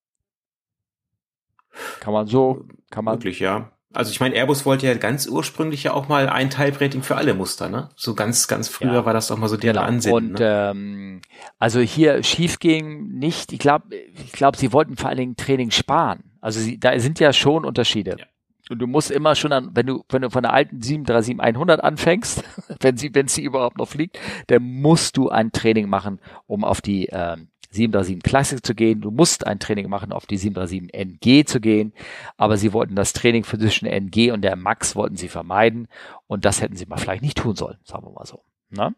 [1.98, 3.16] Kann man so, kann man.
[3.16, 3.72] Wirklich, ja.
[3.92, 7.34] Also ich meine, Airbus wollte ja ganz ursprünglich ja auch mal ein Type-Rating für alle
[7.34, 7.88] Muster, ne?
[7.96, 9.04] So ganz, ganz früher ja.
[9.04, 9.86] war das doch mal so deren genau.
[9.86, 10.14] Ansinnen.
[10.14, 10.70] Und ne?
[10.70, 11.22] ähm,
[11.58, 15.72] also hier schief ging nicht, ich glaube, ich glaube, sie wollten vor allen Dingen Training
[15.72, 16.22] sparen.
[16.40, 18.16] Also sie, da sind ja schon Unterschiede.
[18.18, 18.26] Ja.
[18.68, 22.42] Und du musst immer schon an, wenn du, wenn du von der alten 737-100 anfängst,
[22.80, 26.80] wenn sie, wenn sie überhaupt noch fliegt, dann musst du ein Training machen, um auf
[26.80, 29.00] die ähm, 737 Classic zu gehen.
[29.00, 31.92] Du musst ein Training machen, auf die 737 NG zu gehen.
[32.36, 35.88] Aber sie wollten das Training zwischen NG und der Max wollten sie vermeiden.
[36.26, 38.42] Und das hätten sie mal vielleicht nicht tun sollen, sagen wir mal so.
[38.70, 38.94] Ne?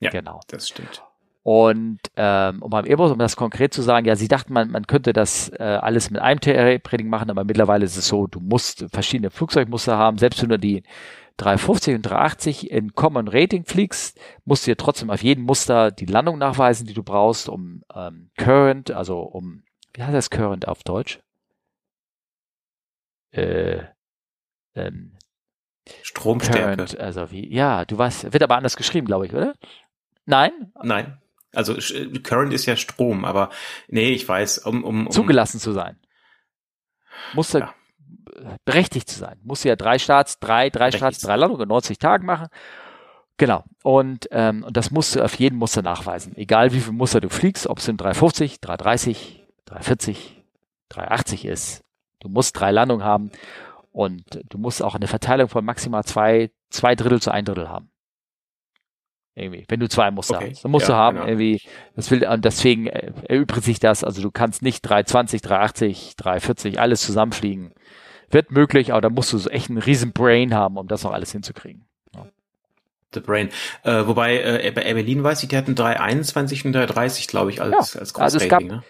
[0.00, 0.40] Ja, genau.
[0.48, 1.02] Das stimmt.
[1.46, 4.88] Und ähm, um beim Airbus, um das konkret zu sagen, ja, sie dachten, man, man
[4.88, 8.84] könnte das äh, alles mit einem TR-Rating machen, aber mittlerweile ist es so, du musst
[8.90, 10.82] verschiedene Flugzeugmuster haben, selbst wenn du die
[11.36, 16.06] 350 und 380 in Common Rating fliegst, musst du dir trotzdem auf jedem Muster die
[16.06, 19.62] Landung nachweisen, die du brauchst, um ähm, Current, also um,
[19.94, 21.20] wie heißt das Current auf Deutsch?
[23.30, 23.84] Äh,
[24.74, 25.12] ähm,
[26.02, 26.60] Stromstärke.
[26.60, 29.54] Current, also wie, ja, du weißt, wird aber anders geschrieben, glaube ich, oder?
[30.24, 30.72] Nein?
[30.82, 31.18] Nein.
[31.54, 31.76] Also
[32.22, 33.50] Current ist ja Strom, aber
[33.88, 35.98] nee, ich weiß, um, um, um zugelassen zu sein.
[37.34, 37.74] Muss ja.
[38.64, 39.38] berechtigt zu sein.
[39.42, 42.48] Muss ja drei Starts, drei, drei Starts, drei Landungen, 90 Tagen machen.
[43.38, 43.64] Genau.
[43.82, 46.36] Und, ähm, und das musst du auf jeden Muster nachweisen.
[46.36, 50.44] Egal wie viel Muster du fliegst, ob es in 350, 330, 340,
[50.88, 51.84] 380 ist.
[52.20, 53.30] Du musst drei Landungen haben
[53.92, 57.90] und du musst auch eine Verteilung von maximal zwei, zwei Drittel zu ein Drittel haben.
[59.38, 60.48] Irgendwie, wenn du zwei Muster okay.
[60.52, 60.64] hast.
[60.64, 61.28] Dann musst ja, du haben, genau.
[61.28, 61.60] irgendwie,
[61.94, 66.80] das will, und deswegen äh, erübrigt sich das, also du kannst nicht 320, 380, 340
[66.80, 67.72] alles zusammenfliegen.
[68.30, 71.12] Wird möglich, aber da musst du so echt einen riesen Brain haben, um das noch
[71.12, 71.84] alles hinzukriegen.
[72.14, 72.26] Ja.
[73.12, 73.50] The Brain.
[73.84, 77.92] Äh, wobei, äh, bei Berlin weiß ich, die hatten 321 und 330, glaube ich, als,
[77.92, 78.82] ja, als Groß also es gab, ne?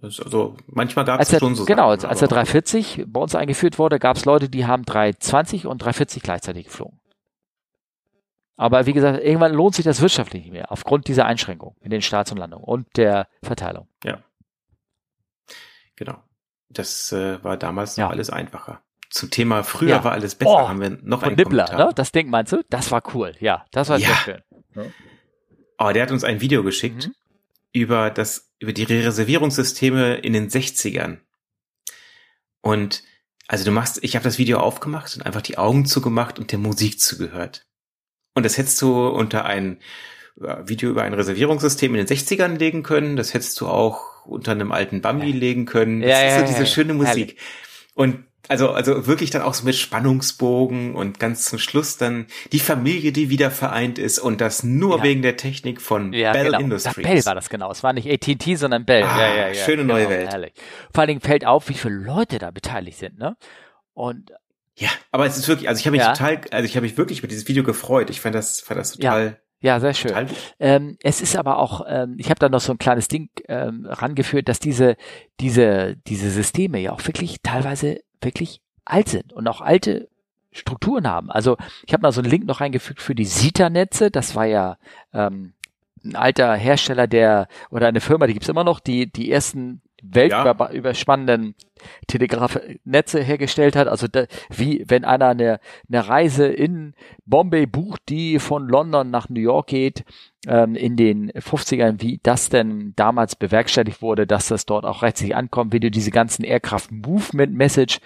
[0.00, 3.98] Also manchmal gab es schon so Genau, als, als der 340 bei uns eingeführt wurde,
[3.98, 6.99] gab es Leute, die haben 320 und 340 gleichzeitig geflogen.
[8.60, 12.02] Aber wie gesagt, irgendwann lohnt sich das wirtschaftlich nicht mehr, aufgrund dieser Einschränkung in den
[12.02, 13.88] Starts und Landungen und der Verteilung.
[14.04, 14.22] Ja.
[15.96, 16.22] Genau.
[16.68, 18.10] Das äh, war damals noch ja.
[18.10, 18.82] alles einfacher.
[19.08, 20.04] Zum Thema früher ja.
[20.04, 21.86] war alles besser, oh, haben wir noch einen Nibbler, Kommentar.
[21.88, 21.94] ne?
[21.94, 22.62] Das Ding meinst du?
[22.68, 23.32] Das war cool.
[23.40, 24.08] Ja, das war ja.
[24.08, 24.16] sehr
[24.74, 24.92] schön.
[25.78, 27.14] Oh, der hat uns ein Video geschickt mhm.
[27.72, 31.20] über das, über die Reservierungssysteme in den 60ern.
[32.60, 33.04] Und
[33.48, 36.58] also du machst, ich habe das Video aufgemacht und einfach die Augen zugemacht und der
[36.58, 37.64] Musik zugehört.
[38.40, 39.76] Und das hättest du unter ein
[40.64, 43.16] Video über ein Reservierungssystem in den 60ern legen können.
[43.16, 45.36] Das hättest du auch unter einem alten Bambi ja.
[45.36, 46.00] legen können.
[46.00, 47.36] Das ja, ist so diese schöne Musik.
[47.92, 52.58] Und also, also wirklich dann auch so mit Spannungsbogen und ganz zum Schluss dann die
[52.58, 55.02] Familie, die wieder vereint ist und das nur ja.
[55.04, 56.58] wegen der Technik von ja, Bell genau.
[56.58, 57.06] Industries.
[57.06, 57.70] Bell war das genau.
[57.70, 59.04] Es war nicht AT&T, sondern Bell.
[59.04, 59.54] Ah, ja, ja, ja.
[59.54, 60.30] Schöne genau, neue Welt.
[60.30, 60.52] Herrlich.
[60.92, 63.36] Vor allen Dingen fällt auf, wie viele Leute da beteiligt sind, ne?
[63.92, 64.32] Und
[64.80, 66.12] ja, aber es ist wirklich, also ich habe mich ja.
[66.12, 68.08] total, also ich habe mich wirklich über dieses Video gefreut.
[68.08, 69.24] Ich fand das, fand das total.
[69.26, 69.36] Ja.
[69.62, 70.26] Ja, sehr schön.
[70.58, 73.84] Ähm, es ist aber auch, ähm, ich habe da noch so ein kleines Ding ähm,
[73.84, 74.96] rangeführt, dass diese,
[75.38, 80.08] diese, diese Systeme ja auch wirklich teilweise wirklich alt sind und auch alte
[80.50, 81.30] Strukturen haben.
[81.30, 84.10] Also ich habe mal so einen Link noch reingefügt für die SITA-Netze.
[84.10, 84.78] Das war ja
[85.12, 85.52] ähm,
[86.04, 91.54] ein alter Hersteller, der oder eine Firma, die gibt's immer noch, die die ersten weltüberspannenden
[91.56, 91.82] ja.
[92.06, 93.88] Telegraphnetze hergestellt hat.
[93.88, 96.94] Also da, wie wenn einer eine, eine Reise in
[97.26, 100.04] Bombay bucht, die von London nach New York geht,
[100.46, 105.36] ähm, in den 50ern, wie das denn damals bewerkstelligt wurde, dass das dort auch rechtzeitig
[105.36, 108.00] ankommt, wie du diese ganzen Aircraft Movement Message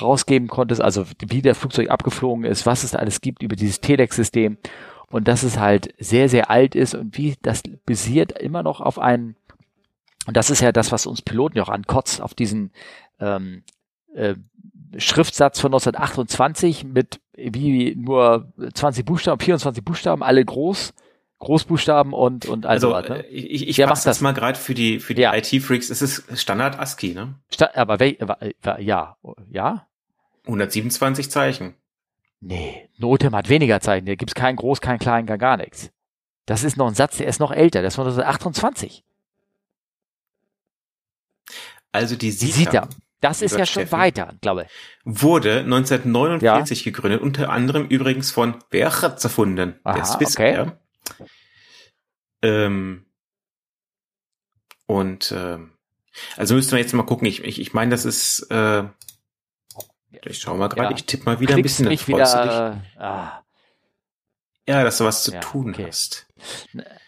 [0.00, 3.80] rausgeben konntest, also wie der Flugzeug abgeflogen ist, was es da alles gibt über dieses
[3.80, 4.58] Telex-System
[5.10, 8.98] und dass es halt sehr, sehr alt ist und wie das basiert immer noch auf
[8.98, 9.34] einem
[10.28, 12.70] und das ist ja das, was uns Piloten ja auch ankotzt, auf diesen
[13.18, 13.62] ähm,
[14.14, 14.34] äh,
[14.98, 20.92] Schriftsatz von 1928 mit wie nur 20 Buchstaben, 24 Buchstaben, alle groß.
[21.38, 23.26] Großbuchstaben und und also, also ne?
[23.28, 25.34] ich, ich Wer macht das mal gerade für die für die ja.
[25.34, 25.88] IT-Freaks.
[25.88, 27.36] Es ist Standard ASCII, ne?
[27.48, 28.18] Sta aber wel,
[28.80, 29.16] ja,
[29.48, 29.86] ja.
[30.46, 31.74] 127 Zeichen.
[32.40, 34.04] Nee, Notem hat weniger Zeichen.
[34.06, 35.92] Da gibt's kein Groß, kein Klein, gar, gar nichts.
[36.44, 37.82] Das ist noch ein Satz, der ist noch älter.
[37.82, 39.04] Der ist von 1928.
[41.98, 42.88] Also die Sita.
[43.20, 44.68] Das ist ja schon Steffen, weiter, glaube ich.
[45.04, 46.84] Wurde 1949 ja.
[46.84, 50.52] gegründet, unter anderem übrigens von Berchatz erfunden, Aha, der Swiss okay.
[50.52, 50.80] Air.
[52.42, 53.06] Ähm,
[54.86, 55.72] und ähm,
[56.36, 57.26] also müssten wir jetzt mal gucken.
[57.26, 58.84] Ich, ich, ich meine, das ist äh,
[60.24, 60.96] ich schau mal gerade, ja.
[60.96, 61.88] ich tippe mal wieder Klickst ein bisschen.
[61.88, 63.44] Mich wieder, äh, ah.
[64.66, 65.86] Ja, dass du was zu ja, tun okay.
[65.86, 66.26] hast.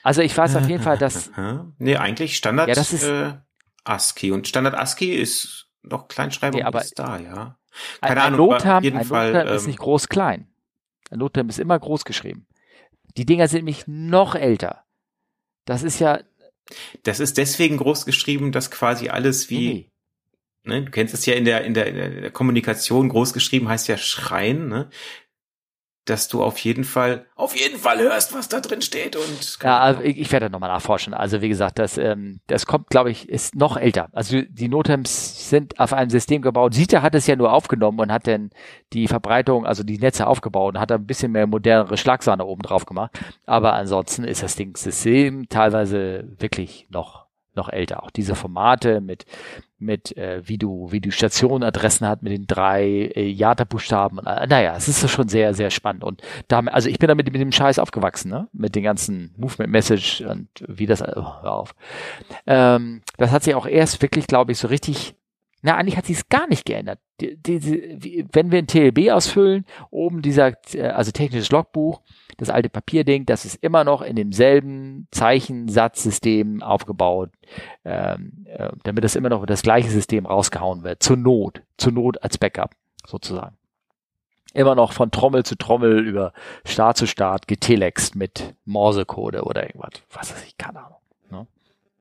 [0.02, 1.30] Also ich weiß auf jeden Fall, dass.
[1.78, 2.68] nee, eigentlich Standard.
[2.68, 3.34] Ja, das ist, äh,
[3.84, 4.30] ASCII.
[4.30, 7.58] Und Standard ASCII ist noch Kleinschreibung nee, aber ist da, ja.
[8.00, 9.32] Keine ein, Ahnung, Notam, jeden ein Fall.
[9.32, 10.48] Notam ähm, ist nicht groß-klein.
[11.10, 12.46] Ein Notam ist immer groß geschrieben.
[13.16, 14.84] Die Dinger sind nämlich noch älter.
[15.64, 16.20] Das ist ja.
[17.02, 19.68] Das ist deswegen groß geschrieben, dass quasi alles wie.
[19.68, 19.90] Nee.
[20.62, 23.88] Ne, du kennst es ja in der, in der, in der Kommunikation, groß geschrieben heißt
[23.88, 24.90] ja schreien, ne?
[26.10, 29.58] Dass du auf jeden Fall, auf jeden Fall hörst, was da drin steht und.
[29.62, 31.14] Ja, also ich, ich werde nochmal nachforschen.
[31.14, 34.08] Also wie gesagt, das, ähm, das kommt, glaube ich, ist noch älter.
[34.12, 36.74] Also die Notems sind auf einem System gebaut.
[36.74, 38.50] Sita hat es ja nur aufgenommen und hat dann
[38.92, 42.62] die Verbreitung, also die Netze aufgebaut und hat da ein bisschen mehr modernere Schlagsahne oben
[42.62, 43.18] drauf gemacht.
[43.46, 47.29] Aber ansonsten ist das Ding System teilweise wirklich noch
[47.60, 48.02] noch älter.
[48.02, 49.26] Auch diese Formate mit
[49.78, 54.18] mit äh, wie du wie du Stationadressen hat mit den drei äh, JATA-Buchstaben.
[54.18, 57.40] Äh, naja, es ist schon sehr sehr spannend und damit, also ich bin damit mit
[57.40, 58.48] dem Scheiß aufgewachsen, ne?
[58.52, 61.74] Mit den ganzen Movement Message und wie das oh, hör auf.
[62.46, 65.14] Ähm, das hat sich auch erst wirklich, glaube ich, so richtig
[65.62, 66.98] na, eigentlich hat sich es gar nicht geändert.
[67.20, 72.00] Die, die, wenn wir ein TLB ausfüllen, oben dieser, äh, also technisches Logbuch,
[72.38, 77.30] das alte Papierding, das ist immer noch in demselben Zeichensatzsystem aufgebaut,
[77.84, 81.02] ähm, äh, damit das immer noch das gleiche System rausgehauen wird.
[81.02, 82.70] Zur Not, zur Not als Backup
[83.06, 83.56] sozusagen.
[84.54, 86.32] Immer noch von Trommel zu Trommel über
[86.64, 90.02] Start zu Start getelext mit Morsecode oder irgendwas.
[90.10, 90.98] Was weiß ich, keine Ahnung.
[91.30, 91.46] Ne?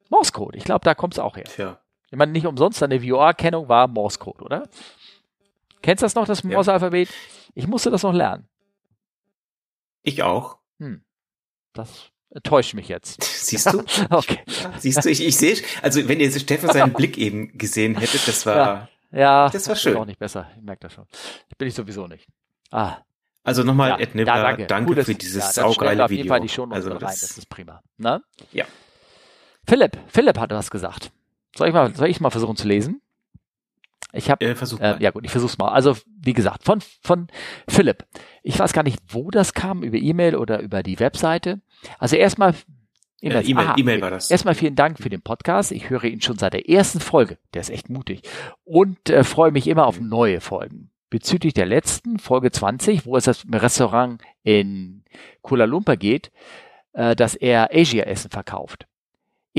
[0.10, 1.44] Morsecode, ich glaube, da kommt es auch her.
[1.58, 1.80] Ja.
[2.12, 4.70] Ich meine, nicht umsonst, eine VOA-Kennung war Morsecode, oder?
[5.82, 7.10] Kennst du das noch, das Morse-Alphabet?
[7.54, 8.48] Ich musste das noch lernen.
[10.04, 10.58] Ich auch.
[10.80, 11.04] Hm.
[11.74, 12.12] Das
[12.44, 13.24] täuscht mich jetzt.
[13.46, 13.84] Siehst du?
[14.10, 14.40] okay.
[14.78, 18.46] Siehst du, ich, ich sehe, also wenn ihr Steffen seinen Blick eben gesehen hättet, das
[18.46, 19.98] war, ja, ja das war schön.
[19.98, 20.50] auch nicht besser.
[20.56, 21.06] Ich merke das schon.
[21.58, 22.28] Bin ich sowieso nicht.
[22.72, 22.98] Ah.
[23.44, 26.24] Also nochmal, ja, Ed Nibbler, ja, danke, danke Gutes, für dieses ja, saugeile auf Video.
[26.24, 27.82] Jeden Fall die Show also rein, das, das ist prima.
[27.98, 28.22] Ne?
[28.52, 28.66] Ja.
[29.66, 31.12] Philipp, Philipp hat was gesagt.
[31.56, 33.02] Soll ich mal, soll ich mal versuchen zu lesen?
[34.12, 35.70] Ich habe, äh, äh, ja gut, ich versuch's mal.
[35.70, 37.28] Also wie gesagt, von von
[37.68, 38.06] Philipp.
[38.42, 41.62] Ich weiß gar nicht, wo das kam, über E-Mail oder über die Webseite.
[42.00, 42.56] Also erstmal
[43.22, 44.32] E-Mail, e e war das.
[44.32, 45.72] Erstmal vielen Dank für den Podcast.
[45.72, 47.38] Ich höre ihn schon seit der ersten Folge.
[47.54, 48.22] Der ist echt mutig.
[48.64, 50.90] Und äh, freue mich immer auf neue Folgen.
[51.10, 55.04] Bezüglich der letzten, Folge 20, wo es das Restaurant in
[55.42, 56.32] Kuala Lumpur geht,
[56.94, 58.88] äh, dass er Asia-Essen verkauft.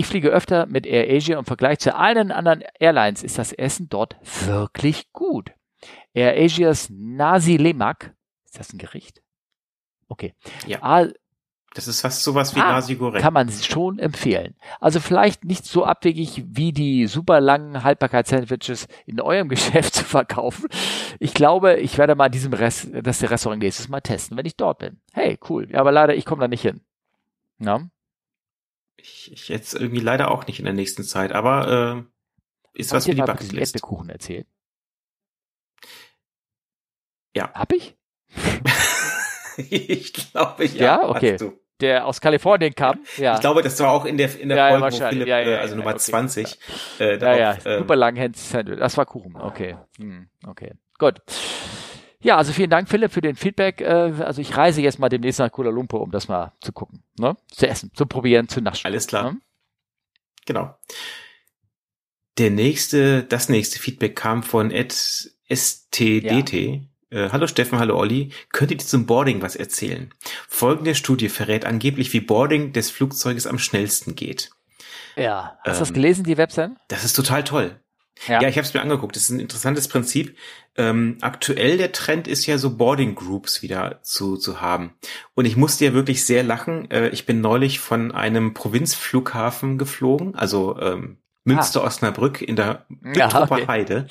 [0.00, 3.52] Ich fliege öfter mit Air Asia und im Vergleich zu allen anderen Airlines ist das
[3.52, 5.52] Essen dort wirklich gut.
[6.14, 8.14] Air Asias Nasi Lemak,
[8.46, 9.20] ist das ein Gericht?
[10.08, 10.32] Okay.
[10.66, 10.78] Ja.
[10.80, 11.08] Ah,
[11.74, 13.20] das ist fast sowas wie ah, Nasi Goreng.
[13.20, 14.54] Kann man schon empfehlen.
[14.80, 20.70] Also vielleicht nicht so abwegig wie die super langen Haltbarkeitssandwiches in eurem Geschäft zu verkaufen.
[21.18, 24.78] Ich glaube, ich werde mal diesem Rest, das Restaurant nächstes Mal testen, wenn ich dort
[24.78, 24.98] bin.
[25.12, 25.70] Hey, cool.
[25.70, 26.80] Ja, aber leider, ich komme da nicht hin.
[27.58, 27.90] Na?
[29.02, 32.04] Ich, ich jetzt irgendwie leider auch nicht in der nächsten Zeit, aber
[32.74, 33.74] äh, ist Hab was für die Bucketlist.
[33.74, 34.46] Erdbeerkuchen erzählt?
[37.34, 37.52] Ja.
[37.52, 37.96] Hab ich?
[39.56, 41.02] ich glaube, ja.
[41.02, 41.36] Ja, okay.
[41.80, 42.98] Der aus Kalifornien kam.
[43.16, 43.34] Ja.
[43.34, 45.48] Ich glaube, das war auch in der in der ja, Folge, wo Philipp, ja, ja,
[45.48, 45.98] äh, also Nummer okay.
[45.98, 46.58] 20.
[46.98, 48.32] Äh, darauf, ja, ja, super lang
[48.76, 49.36] Das war Kuchen.
[49.36, 49.76] Okay.
[49.98, 50.74] Hm, okay.
[50.98, 51.22] Gut.
[52.22, 53.80] Ja, also vielen Dank, Philipp, für den Feedback.
[53.80, 57.02] Äh, also ich reise jetzt mal demnächst nach Kuala Lumpur, um das mal zu gucken,
[57.18, 57.36] ne?
[57.50, 58.86] zu essen, zu probieren, zu naschen.
[58.86, 59.32] Alles klar.
[59.32, 59.40] Ne?
[60.46, 60.74] Genau.
[62.38, 64.92] Der nächste, das nächste Feedback kam von Ed
[65.48, 66.52] STDT.
[66.52, 66.80] Ja.
[67.10, 68.32] Äh, hallo Steffen, hallo Olli.
[68.52, 70.12] Könnt ihr zum Boarding was erzählen?
[70.48, 74.50] Folgende Studie verrät angeblich, wie Boarding des Flugzeuges am schnellsten geht.
[75.16, 76.72] Ja, hast du ähm, das gelesen, die Website?
[76.88, 77.80] Das ist total toll.
[78.26, 79.16] Ja, ja ich habe es mir angeguckt.
[79.16, 80.36] Das ist ein interessantes Prinzip.
[80.76, 84.94] Ähm, aktuell der Trend ist ja so Boarding Groups wieder zu, zu haben.
[85.34, 86.90] Und ich musste ja wirklich sehr lachen.
[86.90, 92.26] Äh, ich bin neulich von einem Provinzflughafen geflogen, also ähm, Münster ah.
[92.40, 93.66] In der ja, okay.
[93.66, 94.06] Heide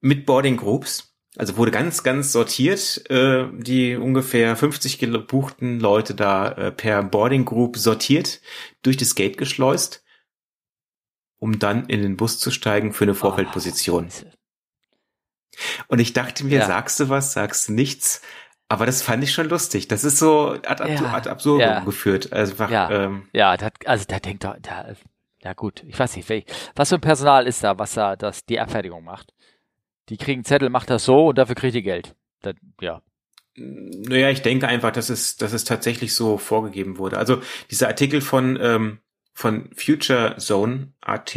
[0.00, 1.14] mit Boarding Groups.
[1.36, 7.44] Also wurde ganz, ganz sortiert, äh, die ungefähr 50 gebuchten Leute da äh, per Boarding
[7.44, 8.40] Group sortiert,
[8.82, 10.02] durch das Gate geschleust
[11.38, 14.08] um dann in den Bus zu steigen für eine Vorfeldposition.
[15.88, 16.66] Und ich dachte mir, ja.
[16.66, 18.22] sagst du was, sagst du nichts.
[18.68, 19.88] Aber das fand ich schon lustig.
[19.88, 21.12] Das ist so ad, ad, ja.
[21.12, 21.80] ad absurdum ja.
[21.80, 22.32] geführt.
[22.32, 24.94] Also einfach, ja, ähm, ja das, also da denkt er, da,
[25.42, 26.28] ja gut, ich weiß nicht,
[26.74, 29.32] was für ein Personal ist da, was da das, die Abfertigung macht.
[30.10, 32.14] Die kriegen Zettel, macht das so und dafür kriegt ihr Geld.
[32.42, 33.02] Das, ja.
[33.56, 37.18] Naja, ich denke einfach, dass es, dass es tatsächlich so vorgegeben wurde.
[37.18, 39.00] Also dieser Artikel von ähm,
[39.38, 41.36] von Future Zone AT,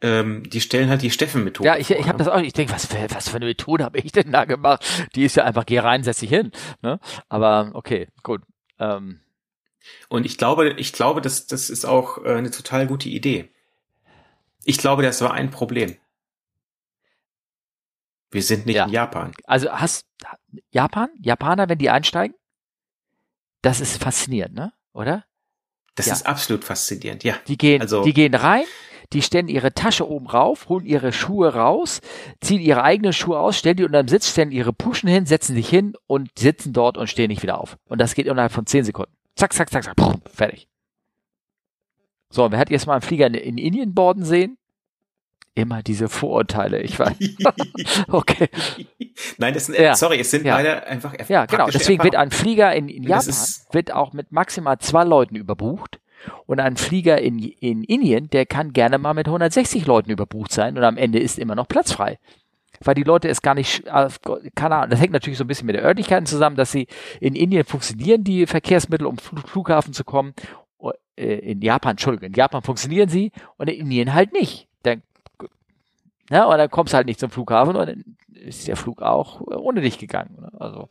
[0.00, 1.64] ähm, die stellen halt die Steffen-Methode.
[1.64, 2.24] Ja, ich, ich habe ne?
[2.24, 2.40] das auch.
[2.40, 4.84] Ich denke, was für, was für eine Methode habe ich denn da gemacht?
[5.14, 6.50] Die ist ja einfach, geh rein, setz dich hin.
[6.82, 6.98] Ne?
[7.28, 8.42] Aber okay, gut.
[8.80, 9.20] Ähm.
[10.08, 13.48] Und ich glaube, ich glaube, das, das ist auch äh, eine total gute Idee.
[14.64, 15.96] Ich glaube, das war ein Problem.
[18.32, 18.86] Wir sind nicht ja.
[18.86, 19.30] in Japan.
[19.44, 20.04] Also hast
[20.72, 22.36] Japan, Japaner, wenn die einsteigen,
[23.62, 24.72] das ist faszinierend, ne?
[24.92, 25.24] Oder?
[25.94, 26.12] Das ja.
[26.14, 27.34] ist absolut faszinierend, ja.
[27.46, 28.64] Die gehen, also, die gehen rein,
[29.12, 32.00] die stellen ihre Tasche oben rauf, holen ihre Schuhe raus,
[32.40, 35.68] ziehen ihre eigenen Schuhe aus, stellen die unterm Sitz, stellen ihre Puschen hin, setzen sich
[35.68, 37.76] hin und sitzen dort und stehen nicht wieder auf.
[37.88, 39.12] Und das geht innerhalb von zehn Sekunden.
[39.34, 40.68] Zack, zack, zack, zack, brumm, fertig.
[42.32, 44.56] So, wer hat jetzt mal einen Flieger in, in Indien borden sehen?
[45.60, 47.12] Immer diese Vorurteile, ich weiß.
[48.08, 48.48] okay.
[49.36, 49.94] Nein, das sind, ja.
[49.94, 50.56] sorry, es sind ja.
[50.56, 51.66] leider einfach Ja, genau.
[51.68, 53.34] Deswegen wird ein Flieger in, in Japan
[53.72, 56.00] wird auch mit maximal zwei Leuten überbucht
[56.46, 60.78] und ein Flieger in, in Indien, der kann gerne mal mit 160 Leuten überbucht sein
[60.78, 62.18] und am Ende ist immer noch Platz frei.
[62.82, 65.76] Weil die Leute es gar nicht, keine Ahnung, das hängt natürlich so ein bisschen mit
[65.76, 66.86] der Örtlichkeiten zusammen, dass sie
[67.20, 70.32] in Indien funktionieren, die Verkehrsmittel, um Flughafen zu kommen.
[71.20, 74.68] Äh, in Japan, Entschuldigung, in Japan funktionieren sie und in Indien halt nicht.
[76.30, 79.40] Na, und dann kommst du halt nicht zum Flughafen und dann ist der Flug auch
[79.40, 80.36] ohne dich gegangen.
[80.40, 80.50] Ne?
[80.58, 80.88] Also,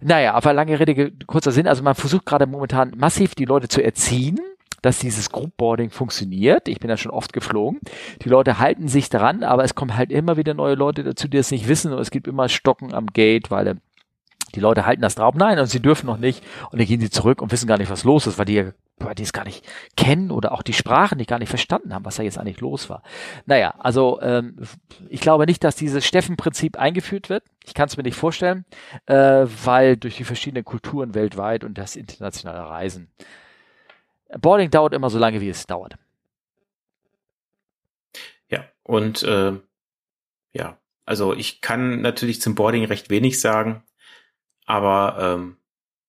[0.00, 1.66] naja, aber lange Rede, kurzer Sinn.
[1.66, 4.38] Also man versucht gerade momentan massiv die Leute zu erziehen,
[4.82, 6.68] dass dieses Groupboarding funktioniert.
[6.68, 7.80] Ich bin ja schon oft geflogen.
[8.22, 11.38] Die Leute halten sich daran, aber es kommen halt immer wieder neue Leute dazu, die
[11.38, 13.74] es nicht wissen und es gibt immer Stocken am Gate, weil äh,
[14.54, 15.34] die Leute halten das drauf.
[15.34, 16.42] Nein, und sie dürfen noch nicht.
[16.70, 18.64] Und dann gehen sie zurück und wissen gar nicht, was los ist, weil die ja
[19.16, 19.64] die es gar nicht
[19.96, 22.88] kennen oder auch die Sprache nicht gar nicht verstanden haben, was da jetzt eigentlich los
[22.88, 23.02] war.
[23.46, 24.56] Naja, also ähm,
[25.08, 27.44] ich glaube nicht, dass dieses Steffen-Prinzip eingeführt wird.
[27.66, 28.64] Ich kann es mir nicht vorstellen,
[29.06, 33.10] äh, weil durch die verschiedenen Kulturen weltweit und das internationale Reisen.
[34.40, 35.96] Boarding dauert immer so lange, wie es dauert.
[38.50, 39.52] Ja, und äh,
[40.52, 43.82] ja, also ich kann natürlich zum Boarding recht wenig sagen,
[44.66, 45.57] aber ähm,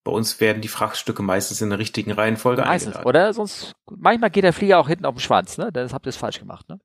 [0.09, 3.07] bei uns werden die Frachtstücke meistens in der richtigen Reihenfolge meistens, eingeladen.
[3.07, 3.33] oder?
[3.33, 5.71] Sonst, manchmal geht der Flieger auch hinten auf den Schwanz, ne?
[5.71, 6.79] Das habt ihr es falsch gemacht, ne?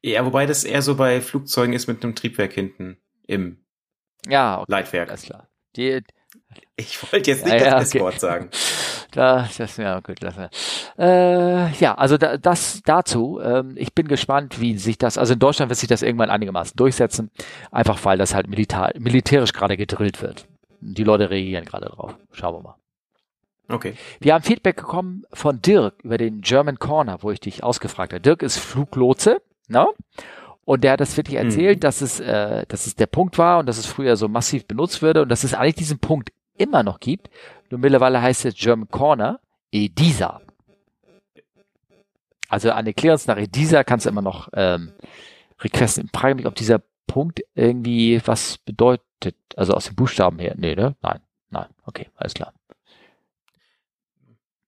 [0.00, 2.96] Ja, wobei das eher so bei Flugzeugen ist mit einem Triebwerk hinten
[3.26, 3.62] im
[4.26, 5.10] ja, okay, Leitwerk.
[5.10, 5.48] Alles klar.
[5.76, 6.00] Die,
[6.76, 8.00] ich wollte jetzt nicht ja, das okay.
[8.00, 8.50] Wort sagen.
[9.10, 10.50] Da, das ja gut, lassen
[10.98, 13.40] äh, Ja, also da, das dazu.
[13.42, 15.16] Ähm, ich bin gespannt, wie sich das.
[15.16, 17.30] Also in Deutschland wird sich das irgendwann einigermaßen durchsetzen,
[17.70, 20.46] einfach weil das halt militar, militärisch gerade gedrillt wird.
[20.80, 22.16] Die Leute reagieren gerade drauf.
[22.32, 22.76] Schauen wir mal.
[23.68, 23.94] Okay.
[24.20, 28.20] Wir haben Feedback bekommen von Dirk über den German Corner, wo ich dich ausgefragt habe.
[28.20, 29.86] Dirk ist Fluglotse, ne?
[30.64, 31.80] Und der hat das wirklich erzählt, mhm.
[31.80, 35.00] dass es, äh, dass es der Punkt war und dass es früher so massiv benutzt
[35.00, 37.30] würde und dass es eigentlich diesen Punkt immer noch gibt.
[37.70, 40.40] Nur mittlerweile heißt es German Corner EDISA.
[42.48, 44.92] Also eine Clearance nach EDISA kannst du immer noch ähm,
[45.60, 46.10] requesten.
[46.12, 49.34] Ich frage mich, ob dieser Punkt irgendwie was bedeutet.
[49.56, 50.54] Also aus den Buchstaben her.
[50.56, 50.94] Nee, ne?
[51.02, 51.20] Nein.
[51.50, 51.66] Nein.
[51.82, 52.54] Okay, alles klar.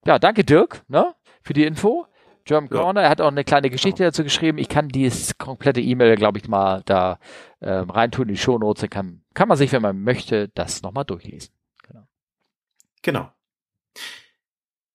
[0.04, 1.14] Ja, danke Dirk, ne?
[1.42, 2.06] Für die Info.
[2.44, 2.80] German ja.
[2.80, 4.58] Corner, er hat auch eine kleine Geschichte dazu geschrieben.
[4.58, 7.20] Ich kann dieses komplette E-Mail, glaube ich, mal da
[7.60, 8.80] ähm, reintun in die Shownotes.
[8.80, 11.54] Dann kann, kann man sich, wenn man möchte, das nochmal durchlesen.
[11.86, 12.08] Genau.
[13.02, 13.32] Genau.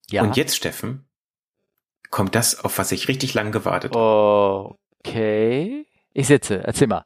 [0.09, 0.23] Ja.
[0.23, 1.07] Und jetzt, Steffen,
[2.09, 4.75] kommt das, auf was ich richtig lang gewartet habe.
[4.99, 5.85] Okay.
[6.13, 7.05] Ich sitze, erzähl mal.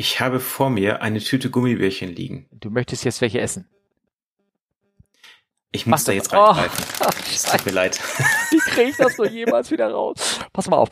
[0.00, 2.48] Ich habe vor mir eine Tüte Gummibärchen liegen.
[2.52, 3.68] Du möchtest jetzt welche essen?
[5.72, 6.84] Ich muss Mach da jetzt reingreifen.
[7.04, 8.00] Oh, es tut mir leid.
[8.50, 10.40] Wie kriege ich das nur jemals wieder raus?
[10.54, 10.88] Pass mal auf.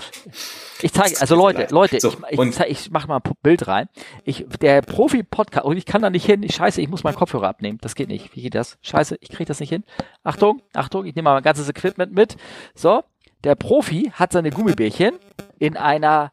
[0.82, 3.88] Ich zeige, also Leute, Leute, so, ich, ich, ich mache mal ein Bild rein.
[4.24, 6.46] Ich, der Profi-Podcast, und ich kann da nicht hin.
[6.46, 7.78] Scheiße, ich muss meinen Kopfhörer abnehmen.
[7.80, 8.36] Das geht nicht.
[8.36, 8.76] Wie geht das?
[8.82, 9.84] Scheiße, ich kriege das nicht hin.
[10.22, 12.36] Achtung, Achtung, ich nehme mal mein ganzes Equipment mit.
[12.74, 13.02] So,
[13.42, 15.18] der Profi hat seine Gummibärchen
[15.58, 16.30] in einer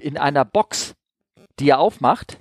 [0.00, 0.96] in einer Box
[1.60, 2.38] die er aufmacht.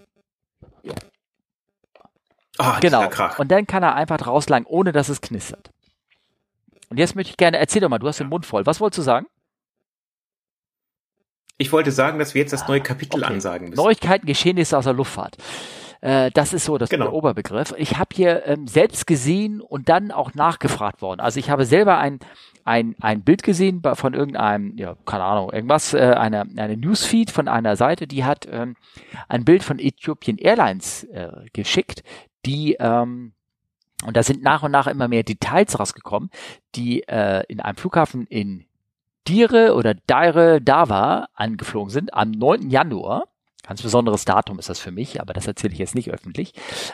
[2.59, 3.09] Oh, genau.
[3.37, 5.69] Und dann kann er einfach rauslangen, ohne dass es knistert.
[6.89, 8.65] Und jetzt möchte ich gerne, erzähl doch mal, du hast den Mund voll.
[8.65, 9.27] Was wolltest du sagen?
[11.57, 13.33] Ich wollte sagen, dass wir jetzt das neue Kapitel okay.
[13.33, 13.81] ansagen müssen.
[13.81, 15.37] Neuigkeiten, Geschehnisse aus der Luftfahrt.
[16.01, 17.05] Äh, das ist so das genau.
[17.05, 17.73] der Oberbegriff.
[17.77, 21.19] Ich habe hier ähm, selbst gesehen und dann auch nachgefragt worden.
[21.19, 22.19] Also ich habe selber ein,
[22.63, 27.47] ein, ein Bild gesehen von irgendeinem, ja, keine Ahnung, irgendwas, äh, eine, eine Newsfeed von
[27.47, 28.75] einer Seite, die hat ähm,
[29.27, 32.03] ein Bild von Ethiopian Airlines äh, geschickt,
[32.45, 33.33] die ähm,
[34.05, 36.29] und da sind nach und nach immer mehr Details rausgekommen,
[36.75, 38.65] die äh, in einem Flughafen in
[39.27, 42.69] Dire oder Dire Dava angeflogen sind am 9.
[42.69, 43.27] Januar
[43.67, 46.53] Ganz besonderes Datum ist das für mich, aber das erzähle ich jetzt nicht öffentlich.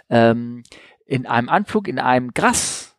[0.09, 0.63] Ähm,
[1.05, 2.93] in einem Anflug in einem Grashopper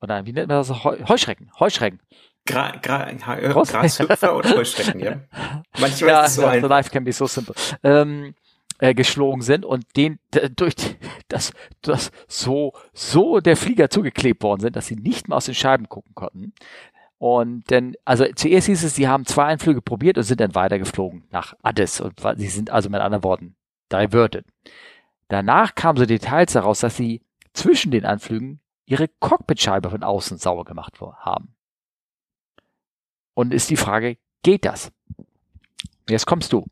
[0.00, 0.84] oder wie nennt man das?
[0.84, 1.50] Heuschrecken.
[1.58, 2.00] Heuschrecken.
[2.46, 5.20] Gra, gra, Grashüpfer oder Heuschrecken, ja.
[5.78, 6.62] Manchmal ja, ist so ein.
[6.62, 7.54] The life can be so simple.
[7.82, 8.34] Ähm,
[8.78, 10.18] äh, geschlagen sind und den
[10.54, 10.74] durch
[11.28, 11.52] das
[11.82, 15.88] das so so der Flieger zugeklebt worden sind, dass sie nicht mehr aus den Scheiben
[15.88, 16.52] gucken konnten.
[17.18, 21.24] Und dann, also zuerst hieß es, sie haben zwei Einflüge probiert und sind dann weitergeflogen
[21.30, 22.00] nach Addis.
[22.00, 23.56] Und sie sind also mit anderen Worten
[23.90, 24.44] diverted.
[25.28, 30.64] Danach kamen so Details daraus, dass sie zwischen den Anflügen ihre Cockpitscheibe von außen sauber
[30.64, 31.54] gemacht haben.
[33.34, 34.92] Und ist die Frage, geht das?
[36.08, 36.66] Jetzt kommst du.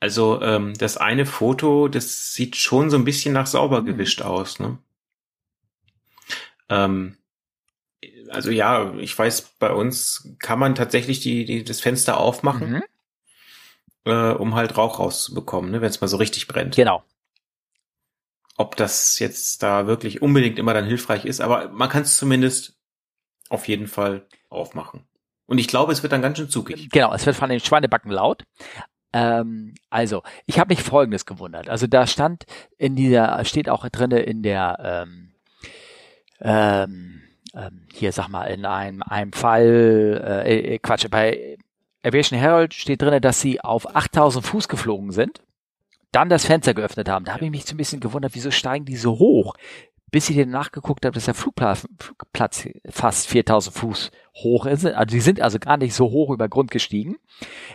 [0.00, 3.86] Also ähm, das eine Foto, das sieht schon so ein bisschen nach sauber hm.
[3.86, 4.58] gewischt aus.
[4.58, 4.78] Ne?
[6.68, 7.16] Ähm,
[8.30, 12.82] also ja, ich weiß, bei uns kann man tatsächlich die, die das Fenster aufmachen, mhm.
[14.04, 16.76] äh, um halt Rauch rauszubekommen, ne, wenn es mal so richtig brennt.
[16.76, 17.02] Genau.
[18.56, 22.74] Ob das jetzt da wirklich unbedingt immer dann hilfreich ist, aber man kann es zumindest
[23.48, 25.06] auf jeden Fall aufmachen.
[25.46, 26.90] Und ich glaube, es wird dann ganz schön zugig.
[26.90, 28.42] Genau, es wird von den Schweinebacken laut.
[29.12, 31.68] Ähm, also, ich habe mich Folgendes gewundert.
[31.68, 32.44] Also da stand
[32.76, 35.32] in dieser, steht auch drinne in der ähm,
[36.40, 37.22] ähm,
[37.56, 41.56] ähm, hier sag mal, in einem, einem Fall, äh, äh Quatsch, bei
[42.02, 45.42] Aviation Herald steht drin, dass sie auf 8000 Fuß geflogen sind,
[46.12, 47.24] dann das Fenster geöffnet haben.
[47.24, 49.54] Da habe ich mich so ein bisschen gewundert, wieso steigen die so hoch?
[50.12, 54.86] Bis ich dann nachgeguckt habe, dass der Flugplatz, Flugplatz fast 4000 Fuß hoch ist.
[54.86, 57.16] Also die sind also gar nicht so hoch über Grund gestiegen.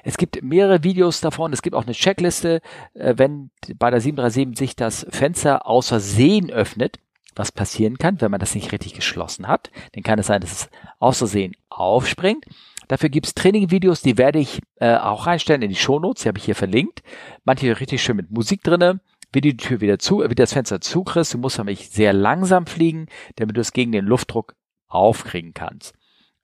[0.04, 1.52] Es gibt mehrere Videos davon.
[1.52, 2.62] Es gibt auch eine Checkliste,
[2.94, 7.00] äh, wenn bei der 737 sich das Fenster aus Versehen öffnet
[7.36, 9.72] was passieren kann, wenn man das nicht richtig geschlossen hat.
[9.94, 10.70] Dann kann es sein, dass es
[11.00, 12.46] aus Versehen aufspringt.
[12.88, 16.46] Dafür gibt's Training-Videos, die werde ich äh, auch reinstellen in die Shownotes, die habe ich
[16.46, 17.04] hier verlinkt.
[17.46, 19.00] Manche richtig schön mit Musik drinne.
[19.34, 23.06] Wie die Tür wieder zu, wie das Fenster zukriegst, du musst nämlich sehr langsam fliegen,
[23.38, 24.56] damit du es gegen den Luftdruck
[24.90, 25.96] aufkriegen kannst.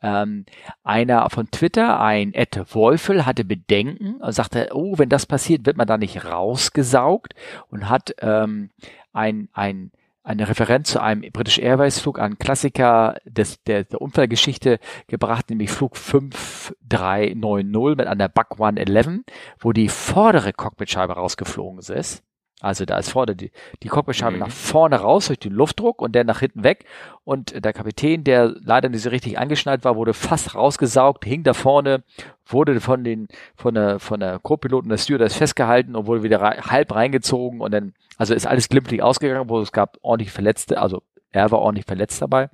[0.01, 0.45] Ähm,
[0.83, 5.75] einer von Twitter, ein Ed Wolfel, hatte Bedenken und sagte, oh, wenn das passiert, wird
[5.75, 7.33] man da nicht rausgesaugt
[7.69, 8.69] und hat ähm,
[9.11, 9.91] ein, ein
[10.27, 15.71] eine Referenz zu einem British Airways Flug, ein Klassiker des, der, der Unfallgeschichte gebracht, nämlich
[15.71, 19.21] Flug 5390 mit einer Buck 111,
[19.59, 22.26] wo die vordere Cockpitscheibe rausgeflogen ist.
[22.59, 23.51] Also da ist vorne die,
[23.83, 24.39] die Cockpitscheibe mhm.
[24.39, 26.85] nach vorne raus durch den Luftdruck und der nach hinten weg.
[27.23, 31.53] Und der Kapitän, der leider nicht so richtig angeschnallt war, wurde fast rausgesaugt, hing da
[31.53, 32.03] vorne,
[32.47, 36.57] wurde von den, von der, von der Co-Piloten der Stewardess festgehalten und wurde wieder rei
[36.57, 41.03] halb reingezogen und dann, also ist alles glimpflich ausgegangen, wo es gab ordentlich Verletzte, also
[41.31, 42.49] er war ordentlich verletzt dabei.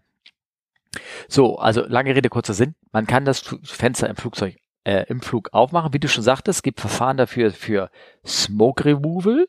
[1.28, 2.76] So, also lange Rede, kurzer Sinn.
[2.92, 5.94] Man kann das Fenster im Flugzeug äh, im Flug aufmachen.
[5.94, 7.90] Wie du schon sagtest, es gibt Verfahren dafür für
[8.26, 9.48] Smoke Removal.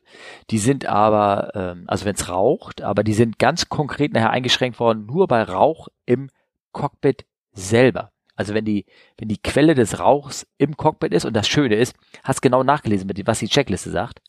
[0.49, 4.79] Die sind aber, ähm, also wenn es raucht, aber die sind ganz konkret nachher eingeschränkt
[4.79, 6.29] worden, nur bei Rauch im
[6.71, 8.11] Cockpit selber.
[8.35, 8.85] Also wenn die,
[9.17, 13.09] wenn die Quelle des Rauchs im Cockpit ist und das Schöne ist, hast genau nachgelesen,
[13.25, 14.21] was die Checkliste sagt.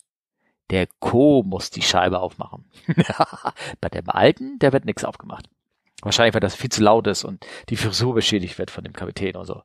[0.69, 2.65] Der Co muss die Scheibe aufmachen.
[3.81, 5.49] bei dem alten, der wird nichts aufgemacht.
[6.03, 9.35] Wahrscheinlich, weil das viel zu laut ist und die Frisur beschädigt wird von dem Kapitän
[9.35, 9.63] und so.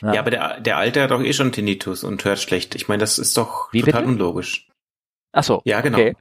[0.00, 2.74] Ja, ja aber der, der Alte hat doch eh schon Tinnitus und hört schlecht.
[2.74, 4.12] Ich meine, das ist doch Wie total bitte?
[4.12, 4.68] unlogisch.
[5.32, 5.60] Ach so.
[5.64, 5.98] Ja, genau.
[5.98, 6.16] Okay.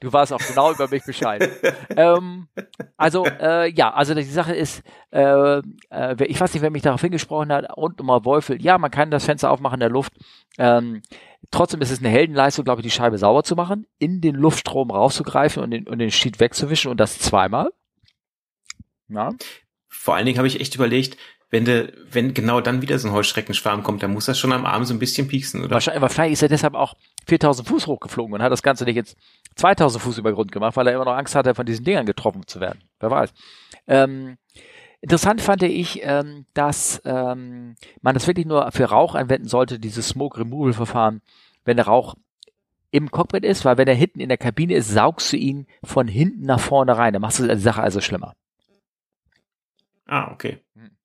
[0.00, 1.48] Du warst auch genau über mich Bescheid.
[1.96, 2.48] ähm,
[2.96, 5.58] also, äh, ja, also die Sache ist, äh,
[5.90, 9.10] äh, ich weiß nicht, wer mich darauf hingesprochen hat, und nochmal Wolfel, ja, man kann
[9.10, 10.12] das Fenster aufmachen in der Luft.
[10.58, 11.02] Ähm,
[11.50, 14.90] trotzdem ist es eine Heldenleistung, glaube ich, die Scheibe sauber zu machen, in den Luftstrom
[14.90, 17.70] rauszugreifen und den, und den Sheet wegzuwischen und das zweimal.
[19.08, 19.30] Ja.
[19.88, 21.16] Vor allen Dingen habe ich echt überlegt,
[21.50, 24.66] wenn de, wenn genau dann wieder so ein Heuschreckenschwarm kommt, dann muss das schon am
[24.66, 25.70] Arm so ein bisschen pieksen, oder?
[25.70, 26.94] Wahrscheinlich, aber vielleicht ist er deshalb auch
[27.28, 29.16] 4000 Fuß hochgeflogen und hat das Ganze nicht jetzt
[29.56, 32.46] 2000 Fuß über Grund gemacht, weil er immer noch Angst hatte, von diesen Dingern getroffen
[32.46, 32.82] zu werden.
[33.00, 33.32] Wer weiß.
[33.86, 34.36] Ähm,
[35.00, 40.08] interessant fand ich, ähm, dass ähm, man das wirklich nur für Rauch anwenden sollte, dieses
[40.08, 41.22] Smoke Removal Verfahren,
[41.64, 42.14] wenn der Rauch
[42.90, 46.06] im Cockpit ist, weil wenn er hinten in der Kabine ist, saugst du ihn von
[46.06, 47.12] hinten nach vorne rein.
[47.12, 48.34] Dann machst du die Sache also schlimmer.
[50.06, 50.60] Ah, okay.
[50.74, 50.96] Hm.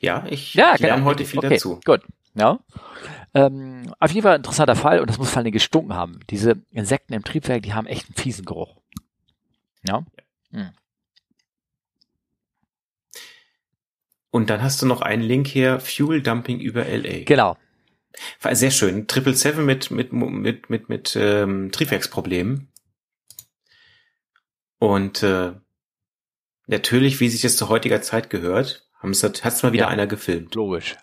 [0.00, 1.06] Ja, ich ja, lerne genau.
[1.06, 1.80] heute viel okay, dazu.
[1.84, 2.02] Gut.
[2.34, 2.60] Ja.
[3.32, 6.20] Ähm, auf jeden Fall ein interessanter Fall und das muss vor allem gestunken haben.
[6.30, 8.76] Diese Insekten im Triebwerk, die haben echt einen fiesen Geruch.
[9.86, 10.04] Ja.
[10.50, 10.70] Hm.
[14.30, 17.24] Und dann hast du noch einen Link hier, Fuel Dumping über LA.
[17.24, 17.56] Genau.
[18.40, 19.06] War sehr schön.
[19.06, 22.68] Triple Seven mit, mit, mit, mit, mit ähm, Triebwerksproblemen.
[24.78, 25.52] Und äh,
[26.66, 30.54] natürlich, wie sich das zu heutiger Zeit gehört, hat es mal wieder ja, einer gefilmt.
[30.54, 30.96] Logisch.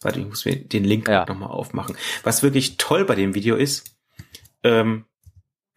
[0.00, 1.24] Warte, ich muss mir den Link ja.
[1.26, 1.96] nochmal aufmachen.
[2.22, 3.96] Was wirklich toll bei dem Video ist,
[4.62, 5.06] ähm,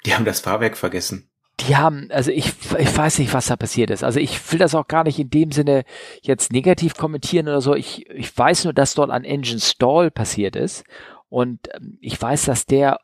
[0.05, 1.29] die haben das Fahrwerk vergessen.
[1.61, 4.03] Die haben, also ich, ich weiß nicht, was da passiert ist.
[4.03, 5.85] Also ich will das auch gar nicht in dem Sinne
[6.21, 7.73] jetzt negativ kommentieren oder so.
[7.73, 10.83] Ich, ich weiß nur, dass dort ein Engine Stall passiert ist.
[11.29, 12.99] Und ähm, ich weiß, dass der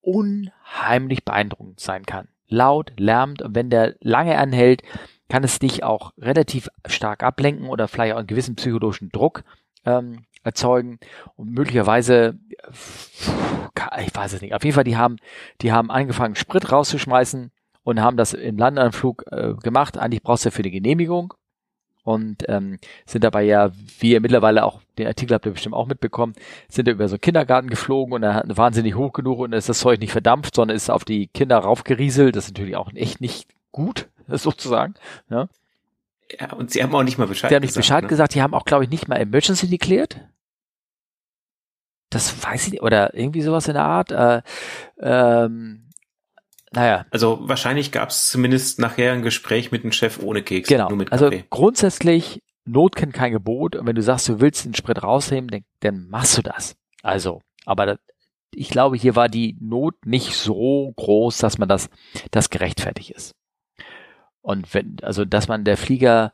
[0.00, 2.28] unheimlich beeindruckend sein kann.
[2.48, 4.82] Laut, lärmt und wenn der lange anhält,
[5.28, 9.44] kann es dich auch relativ stark ablenken oder vielleicht auch einen gewissen psychologischen Druck
[9.86, 10.98] ähm, erzeugen
[11.36, 12.38] und möglicherweise,
[14.00, 15.16] ich weiß es nicht, auf jeden Fall, die haben,
[15.60, 17.50] die haben angefangen, Sprit rauszuschmeißen
[17.84, 19.98] und haben das im Landeanflug äh, gemacht.
[19.98, 21.34] Eigentlich brauchst du ja für die Genehmigung
[22.04, 23.70] und ähm, sind dabei ja,
[24.00, 26.34] wie ihr mittlerweile auch, den Artikel habt ihr bestimmt auch mitbekommen,
[26.68, 29.68] sind da über so einen Kindergarten geflogen und er hat wahnsinnig hoch genug und ist
[29.68, 32.34] das Zeug nicht verdampft, sondern ist auf die Kinder raufgerieselt.
[32.34, 34.94] Das ist natürlich auch echt nicht gut, sozusagen.
[35.30, 35.48] Ja.
[36.38, 37.50] Ja, und sie haben auch nicht mal Bescheid gesagt.
[37.50, 38.08] Sie haben nicht Bescheid ne?
[38.08, 40.20] gesagt, die haben auch, glaube ich, nicht mal Emergency declared.
[42.10, 44.12] Das weiß ich nicht, oder irgendwie sowas in der Art.
[44.12, 44.42] Äh,
[45.00, 45.88] ähm,
[46.72, 47.06] naja.
[47.10, 50.68] Also wahrscheinlich gab es zumindest nachher ein Gespräch mit dem Chef ohne Keks.
[50.68, 50.88] Genau.
[51.10, 53.76] also grundsätzlich, Not kennt kein Gebot.
[53.76, 56.76] Und wenn du sagst, du willst den Sprit rausnehmen, dann, dann machst du das.
[57.02, 57.98] Also, aber das,
[58.54, 61.88] ich glaube, hier war die Not nicht so groß, dass man das,
[62.30, 63.34] das gerechtfertigt ist.
[64.42, 66.32] Und wenn, also, dass man der Flieger,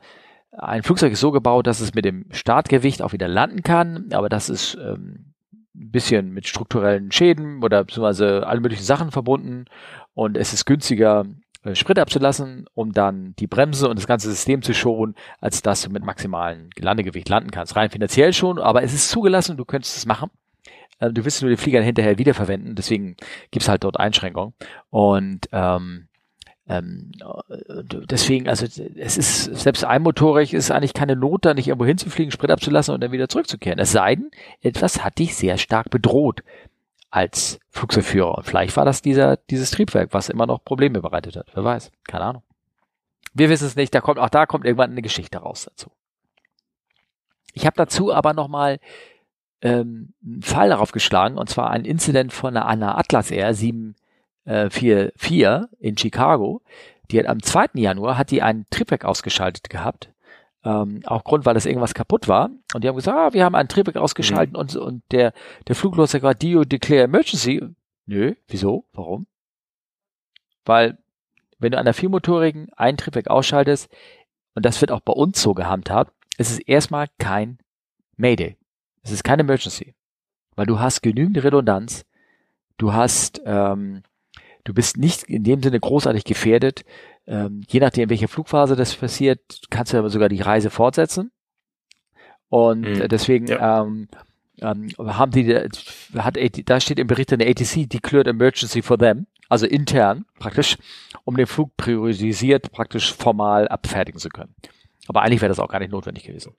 [0.51, 4.29] ein Flugzeug ist so gebaut, dass es mit dem Startgewicht auch wieder landen kann, aber
[4.29, 5.33] das ist ähm,
[5.75, 9.65] ein bisschen mit strukturellen Schäden oder beziehungsweise alle möglichen Sachen verbunden
[10.15, 11.25] und es ist günstiger,
[11.63, 15.81] äh, Sprit abzulassen, um dann die Bremse und das ganze System zu schonen, als dass
[15.81, 17.75] du mit maximalen Landegewicht landen kannst.
[17.75, 20.29] Rein finanziell schon, aber es ist zugelassen, du könntest es machen.
[20.99, 23.15] Äh, du wirst nur den Flieger hinterher wiederverwenden, deswegen
[23.51, 24.53] gibt's halt dort Einschränkungen.
[24.89, 26.08] Und ähm,
[26.69, 27.11] ähm,
[28.11, 32.51] deswegen, also es ist, selbst einmotorig ist eigentlich keine Not, da nicht irgendwo hinzufliegen, Sprit
[32.51, 33.79] abzulassen und dann wieder zurückzukehren.
[33.79, 34.29] Es sei denn,
[34.61, 36.43] etwas hat dich sehr stark bedroht
[37.09, 38.37] als Flugzeugführer.
[38.37, 41.47] Und vielleicht war das dieser, dieses Triebwerk, was immer noch Probleme bereitet hat.
[41.55, 41.91] Wer weiß.
[42.07, 42.43] Keine Ahnung.
[43.33, 43.93] Wir wissen es nicht.
[43.95, 45.91] Da kommt, auch da kommt irgendwann eine Geschichte raus dazu.
[47.53, 48.79] Ich habe dazu aber nochmal
[49.61, 53.95] ähm, einen Fall darauf geschlagen, und zwar ein Incident von einer, einer Atlas Air 7
[54.45, 56.61] 4, äh, in Chicago.
[57.11, 57.69] Die hat am 2.
[57.73, 60.11] Januar hat die einen Triebwerk ausgeschaltet gehabt.
[60.63, 62.49] Ähm, auch Grund, weil das irgendwas kaputt war.
[62.73, 64.59] Und die haben gesagt, ah, wir haben einen Triebwerk ausgeschaltet mhm.
[64.59, 65.33] und, und der,
[65.67, 67.63] der Fluglotse hat gesagt, Dio declare emergency.
[68.05, 68.85] Nö, wieso?
[68.93, 69.27] Warum?
[70.65, 70.97] Weil,
[71.57, 73.89] wenn du an der viermotorigen ein Triebwerk ausschaltest,
[74.55, 77.59] und das wird auch bei uns so gehandhabt, es ist erstmal kein
[78.17, 78.57] Mayday.
[79.03, 79.95] Es ist keine Emergency.
[80.55, 82.05] Weil du hast genügend Redundanz,
[82.77, 84.03] du hast ähm,
[84.63, 86.83] Du bist nicht in dem Sinne großartig gefährdet.
[87.27, 89.39] Ähm, je nachdem, welche Flugphase das passiert,
[89.69, 91.31] kannst du aber sogar die Reise fortsetzen.
[92.49, 93.07] Und mhm.
[93.07, 93.83] deswegen ja.
[93.83, 94.07] ähm,
[94.61, 95.55] ähm, haben die,
[96.17, 100.77] hat, da steht im Bericht eine ATC declared emergency for them, also intern praktisch,
[101.23, 104.55] um den Flug priorisiert praktisch formal abfertigen zu können.
[105.07, 106.53] Aber eigentlich wäre das auch gar nicht notwendig gewesen.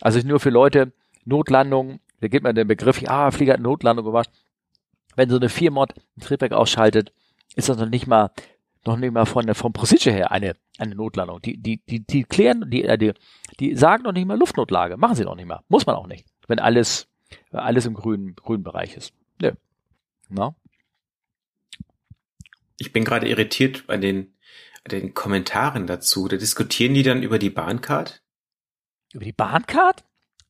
[0.00, 0.92] Also nur für Leute,
[1.24, 4.30] Notlandung, da gibt man den Begriff, ah, Flieger hat Notlandung gemacht
[5.16, 7.12] wenn so eine 4-Mod ein Triebwerk ausschaltet,
[7.56, 8.30] ist das noch nicht mal
[8.86, 11.40] noch nicht mal von der vom Procedure her eine eine Notlandung.
[11.40, 13.12] Die die die die klären die äh, die,
[13.60, 16.26] die sagen noch nicht mal Luftnotlage, machen sie noch nicht mal, muss man auch nicht,
[16.48, 17.08] wenn alles
[17.50, 19.12] alles im grünen grünen Bereich ist.
[19.40, 19.52] Nö.
[20.28, 20.54] Na?
[22.78, 24.34] Ich bin gerade irritiert bei den
[24.90, 26.28] den Kommentaren dazu.
[26.28, 28.22] Da diskutieren die dann über die Bahncard?
[29.12, 30.04] Über die Bahncard?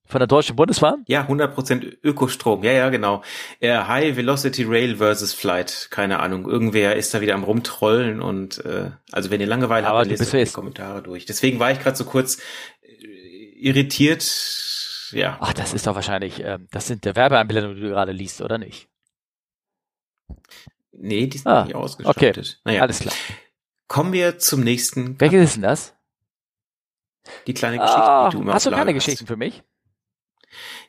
[0.06, 1.02] Von der Deutschen Bundesbahn?
[1.06, 2.62] Ja, 100% Ökostrom.
[2.62, 3.22] Ja, ja, genau.
[3.60, 5.88] Äh, High Velocity Rail versus Flight.
[5.90, 6.46] Keine Ahnung.
[6.46, 10.18] Irgendwer ist da wieder am rumtrollen und äh, also wenn ihr Langeweile Aber habt, dann
[10.18, 11.24] lest die Kommentare durch.
[11.24, 12.38] Deswegen war ich gerade so kurz
[12.82, 13.06] äh,
[13.56, 14.22] irritiert.
[15.12, 15.38] Ja.
[15.40, 18.58] Ach, das ist doch wahrscheinlich, ähm, das sind der Werbeeinblendungen, die du gerade liest, oder
[18.58, 18.88] nicht?
[20.92, 22.38] Nee, die sind ah, nicht ausgestattet.
[22.38, 22.82] Okay, naja.
[22.82, 23.14] alles klar.
[23.88, 25.18] Kommen wir zum nächsten.
[25.18, 25.94] Welches ist denn das?
[27.46, 28.94] Die kleine Geschichte, ah, die du immer Hast du keine hast.
[28.94, 29.62] Geschichten für mich?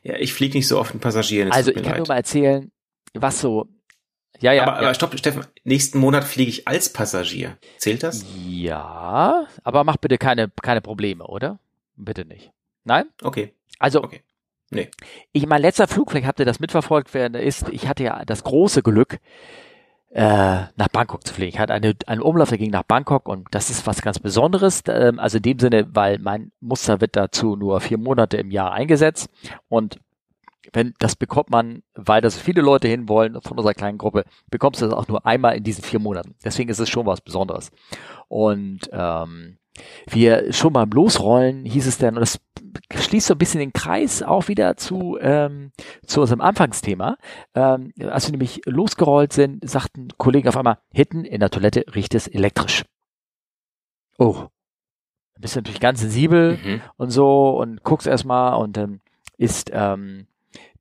[0.03, 1.51] Ja, ich fliege nicht so oft mit Passagieren.
[1.51, 1.97] Also ich kann leid.
[1.97, 2.71] nur mal erzählen,
[3.13, 3.67] was so.
[4.39, 4.63] Ja, ja.
[4.63, 4.79] Aber, ja.
[4.79, 7.57] aber stopp, Steffen, nächsten Monat fliege ich als Passagier.
[7.77, 8.25] Zählt das?
[8.45, 11.59] Ja, aber mach bitte keine, keine Probleme, oder?
[11.95, 12.51] Bitte nicht.
[12.83, 13.05] Nein?
[13.21, 13.53] Okay.
[13.79, 14.21] Also, okay.
[14.71, 14.89] Nee.
[15.31, 18.43] Ich, mein letzter Flug, vielleicht habt ihr das mitverfolgt, wer ist, ich hatte ja das
[18.43, 19.19] große Glück,
[20.15, 21.49] äh, nach Bangkok zu fliegen.
[21.49, 24.81] Ich hatte eine, einen Umlauf, der ging nach Bangkok und das ist was ganz Besonderes.
[24.87, 28.71] Ähm, also in dem Sinne, weil mein Muster wird dazu nur vier Monate im Jahr
[28.71, 29.29] eingesetzt
[29.67, 29.99] und
[30.71, 34.85] wenn das bekommt man, weil das viele Leute hinwollen von unserer kleinen Gruppe, bekommst du
[34.85, 36.33] das auch nur einmal in diesen vier Monaten.
[36.43, 37.71] Deswegen ist es schon was Besonderes.
[38.29, 39.57] Und ähm,
[40.09, 42.39] wir schon beim Losrollen hieß es dann, und das
[42.93, 45.71] schließt so ein bisschen den Kreis auch wieder zu, ähm,
[46.05, 47.17] zu unserem Anfangsthema.
[47.53, 52.15] Ähm, als wir nämlich losgerollt sind, sagten Kollegen auf einmal, hinten in der Toilette riecht
[52.15, 52.83] es elektrisch.
[54.17, 54.47] Oh.
[55.35, 56.81] Du bist natürlich ganz sensibel mhm.
[56.95, 59.01] und so und guckst erstmal und dann
[59.37, 60.27] ist ähm,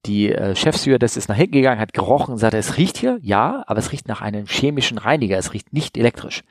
[0.06, 0.54] die äh,
[0.98, 3.90] das ist nach hinten gegangen, hat gerochen und sagte, es riecht hier, ja, aber es
[3.90, 6.44] riecht nach einem chemischen Reiniger, es riecht nicht elektrisch.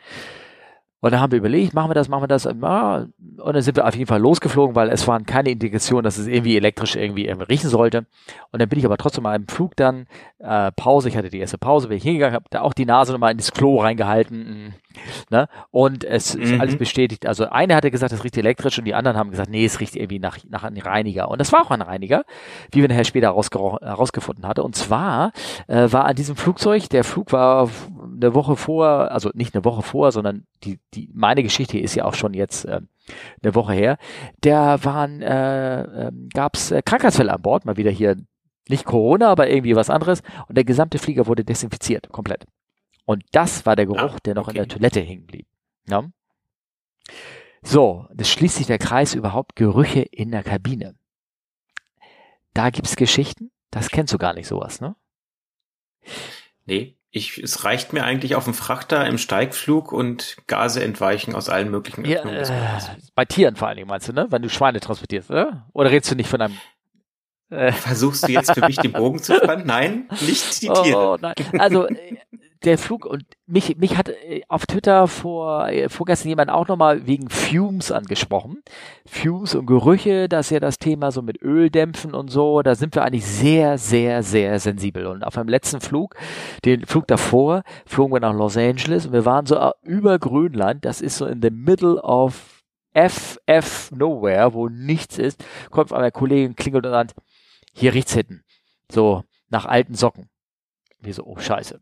[1.03, 2.45] Und dann haben wir überlegt, machen wir das, machen wir das.
[2.45, 6.27] Und dann sind wir auf jeden Fall losgeflogen, weil es waren keine Indikationen, dass es
[6.27, 8.05] irgendwie elektrisch irgendwie, irgendwie riechen sollte.
[8.53, 10.07] Und dann bin ich aber trotzdem mal im Flug dann,
[10.39, 13.11] äh, Pause, ich hatte die erste Pause, bin ich hingegangen, habe da auch die Nase
[13.11, 14.75] nochmal in das Klo reingehalten.
[15.29, 15.49] Ne?
[15.71, 16.61] Und es ist mhm.
[16.61, 17.25] alles bestätigt.
[17.25, 19.97] Also eine hatte gesagt, es riecht elektrisch und die anderen haben gesagt, nee, es riecht
[19.97, 21.29] irgendwie nach, nach einem Reiniger.
[21.29, 22.23] Und das war auch ein Reiniger,
[22.71, 24.63] wie wir nachher später herausgefunden hatte.
[24.63, 25.33] Und zwar
[25.67, 27.69] äh, war an diesem Flugzeug, der Flug war
[28.23, 32.05] eine Woche vor, also nicht eine Woche vor, sondern die, die, meine Geschichte ist ja
[32.05, 32.81] auch schon jetzt äh,
[33.41, 33.97] eine Woche her,
[34.43, 38.17] der waren, äh, äh, gab es äh, Krankheitsfälle an Bord, mal wieder hier
[38.69, 42.45] nicht Corona, aber irgendwie was anderes und der gesamte Flieger wurde desinfiziert, komplett.
[43.05, 44.57] Und das war der Geruch, ah, der noch okay.
[44.57, 45.45] in der Toilette hängen blieb.
[45.87, 46.05] Ja?
[47.61, 50.95] So, das schließt sich der Kreis überhaupt Gerüche in der Kabine.
[52.53, 54.95] Da gibt's Geschichten, das kennst du gar nicht sowas, ne?
[56.65, 61.47] Nee, ich, es reicht mir eigentlich auf dem Frachter im Steigflug und Gase entweichen aus
[61.47, 62.43] allen möglichen Öffnungen.
[62.43, 64.25] Ja, äh, bei Tieren vor allen Dingen meinst du, ne?
[64.31, 65.69] Wenn du Schweine transportierst, oder?
[65.73, 66.57] Oder redest du nicht von einem
[67.51, 69.67] äh Versuchst du jetzt für mich den Bogen zu spannen?
[69.67, 70.97] Nein, nicht die Tiere.
[70.97, 71.35] Oh, nein.
[71.59, 72.17] Also äh,
[72.63, 77.05] der Flug und mich, mich hat äh, auf Twitter vor, äh, vorgestern jemand auch nochmal
[77.05, 78.63] wegen Fumes angesprochen.
[79.05, 82.95] Fumes und Gerüche, das ist ja das Thema so mit Öldämpfen und so, da sind
[82.95, 85.07] wir eigentlich sehr, sehr, sehr sensibel.
[85.07, 86.15] Und auf einem letzten Flug,
[86.63, 91.01] den Flug davor, flogen wir nach Los Angeles und wir waren so über Grönland, das
[91.01, 96.55] ist so in the middle of FF Nowhere, wo nichts ist, kommt auf einmal Kollegin,
[96.55, 97.15] klingelt und sagt,
[97.73, 98.43] hier riecht's hinten.
[98.89, 100.29] So, nach alten Socken.
[100.99, 101.81] Wir so, oh scheiße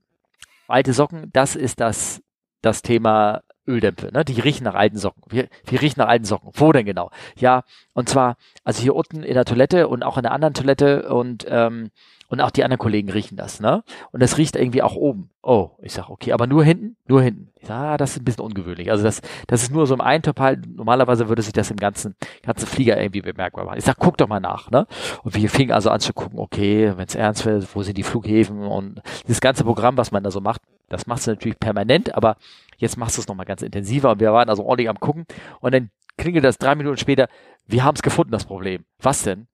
[0.71, 2.21] alte Socken, das ist das,
[2.61, 4.25] das Thema Öldämpfe, ne?
[4.25, 5.23] Die riechen nach alten Socken.
[5.29, 6.51] Wir, wir riechen nach alten Socken.
[6.53, 7.11] Wo denn genau?
[7.35, 7.63] Ja,
[7.93, 11.45] und zwar, also hier unten in der Toilette und auch in der anderen Toilette und
[11.47, 11.91] ähm,
[12.31, 13.83] und auch die anderen Kollegen riechen das, ne?
[14.13, 15.29] Und das riecht irgendwie auch oben.
[15.43, 16.95] Oh, ich sag, okay, aber nur hinten?
[17.05, 17.49] Nur hinten.
[17.59, 18.89] Ich sag, ah, das ist ein bisschen ungewöhnlich.
[18.89, 20.65] Also das, das ist nur so im Eintopf halt.
[20.65, 23.79] Normalerweise würde sich das im ganzen, ganzen Flieger irgendwie bemerkbar machen.
[23.79, 24.87] Ich sag, guck doch mal nach, ne?
[25.23, 28.03] Und wir fingen also an zu gucken, okay, wenn es ernst wird, wo sind die
[28.03, 32.15] Flughäfen und das ganze Programm, was man da so macht, das machst du natürlich permanent,
[32.15, 32.37] aber
[32.77, 35.25] jetzt machst du es nochmal ganz intensiver und wir waren also ordentlich am gucken
[35.59, 37.27] und dann klingelt das drei Minuten später,
[37.67, 38.85] wir haben es gefunden, das Problem.
[38.99, 39.47] Was denn?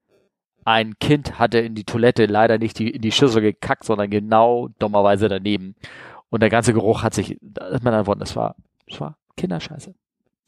[0.68, 4.68] Ein Kind hatte in die Toilette leider nicht die, in die Schüssel gekackt, sondern genau
[4.80, 5.76] dummerweise daneben.
[6.30, 8.58] Und der ganze Geruch hat sich, das ist mein Wort, das war,
[8.90, 9.96] das war Kinderscheiße.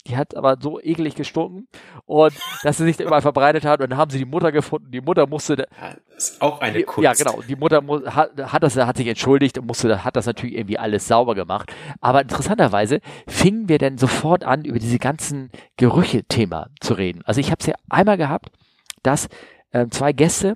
[0.08, 1.70] Die hat aber so eklig gestunken
[2.06, 4.92] und dass sie sich überall verbreitet hat und dann haben sie die Mutter gefunden.
[4.92, 7.04] Die Mutter musste, ja, ist auch eine Kunst.
[7.06, 7.42] Ja, genau.
[7.42, 7.82] Die Mutter
[8.14, 11.72] hat, hat das, hat sich entschuldigt und musste, hat das natürlich irgendwie alles sauber gemacht.
[12.02, 17.22] Aber interessanterweise fingen wir dann sofort an, über diese ganzen Gerüche-Thema zu reden.
[17.24, 18.52] Also ich habe es ja einmal gehabt,
[19.02, 19.30] dass
[19.72, 20.56] äh, zwei Gäste,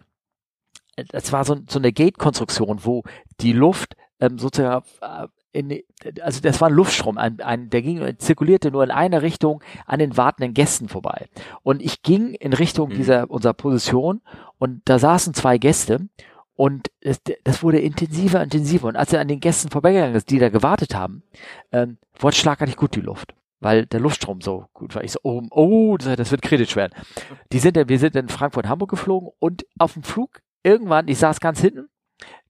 [0.96, 3.04] es war so, so eine Gate-Konstruktion, wo
[3.40, 5.82] die Luft ähm, sozusagen äh, in,
[6.22, 10.00] also das war ein Luftstrom, ein, ein, der ging, zirkulierte nur in eine Richtung an
[10.00, 11.28] den wartenden Gästen vorbei.
[11.62, 12.96] Und ich ging in Richtung mhm.
[12.96, 14.22] dieser unserer Position
[14.58, 16.10] und da saßen zwei Gäste
[16.56, 18.88] und das, das wurde intensiver, intensiver.
[18.88, 21.24] Und als er an den Gästen vorbeigegangen ist, die da gewartet haben,
[21.72, 25.04] ähm, wurde schlagartig gut die Luft weil der Luftstrom so gut war.
[25.04, 26.94] Ich so, oh, oh das wird kritisch werden.
[27.52, 31.40] Die sind, wir sind in Frankfurt, Hamburg geflogen und auf dem Flug irgendwann, ich saß
[31.40, 31.88] ganz hinten,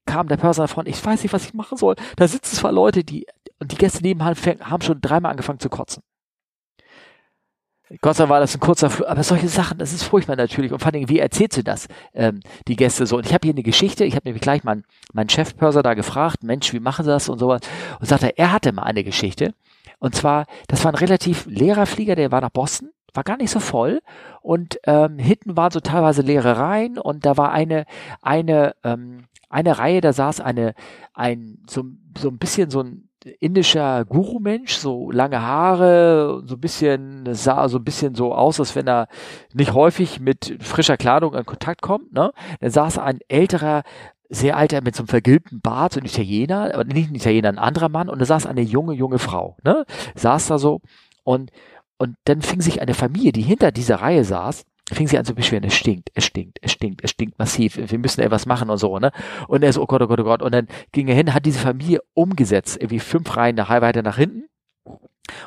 [0.06, 1.96] kam der Pörser davon, ich weiß nicht, was ich machen soll.
[2.16, 3.26] Da sitzen zwar Leute, die,
[3.58, 6.02] und die Gäste nebenan haben schon dreimal angefangen zu kotzen.
[8.00, 10.72] Gott sei Dank war das ein kurzer Flug, aber solche Sachen, das ist furchtbar natürlich.
[10.72, 13.18] Und vor allem, wie erzählst du das, ähm, die Gäste so?
[13.18, 16.42] Und ich habe hier eine Geschichte, ich habe nämlich gleich meinen mein Chefpörser da gefragt,
[16.42, 17.60] Mensch, wie machen sie das und sowas.
[18.00, 19.54] Und sagte, er hatte mal eine Geschichte.
[20.04, 23.48] Und zwar, das war ein relativ leerer Flieger, der war nach Boston, war gar nicht
[23.48, 24.02] so voll.
[24.42, 27.86] Und ähm, hinten waren so teilweise leere Reihen und da war eine,
[28.20, 30.74] eine, ähm, eine Reihe, da saß eine,
[31.14, 31.84] ein, so,
[32.18, 33.08] so ein bisschen so ein
[33.40, 38.76] indischer Guru-Mensch, so lange Haare, so ein bisschen, sah so ein bisschen so aus, als
[38.76, 39.08] wenn er
[39.54, 42.30] nicht häufig mit frischer Kleidung in Kontakt kommt, ne?
[42.60, 43.84] Dann saß ein älterer
[44.34, 47.58] sehr alter mit so einem vergilbten Bart, so ein Italiener, aber nicht ein Italiener, ein
[47.58, 49.84] anderer Mann, und da saß eine junge, junge Frau, ne?
[50.14, 50.80] Saß da so
[51.22, 51.50] und,
[51.98, 55.34] und dann fing sich eine Familie, die hinter dieser Reihe saß, fing sie an zu
[55.34, 58.78] beschweren, es stinkt, es stinkt, es stinkt, es stinkt massiv, wir müssen etwas machen und
[58.78, 59.12] so, ne?
[59.48, 61.46] Und er so, oh Gott, oh Gott, oh Gott, und dann ging er hin, hat
[61.46, 64.44] diese Familie umgesetzt, irgendwie fünf Reihen nach weiter nach hinten,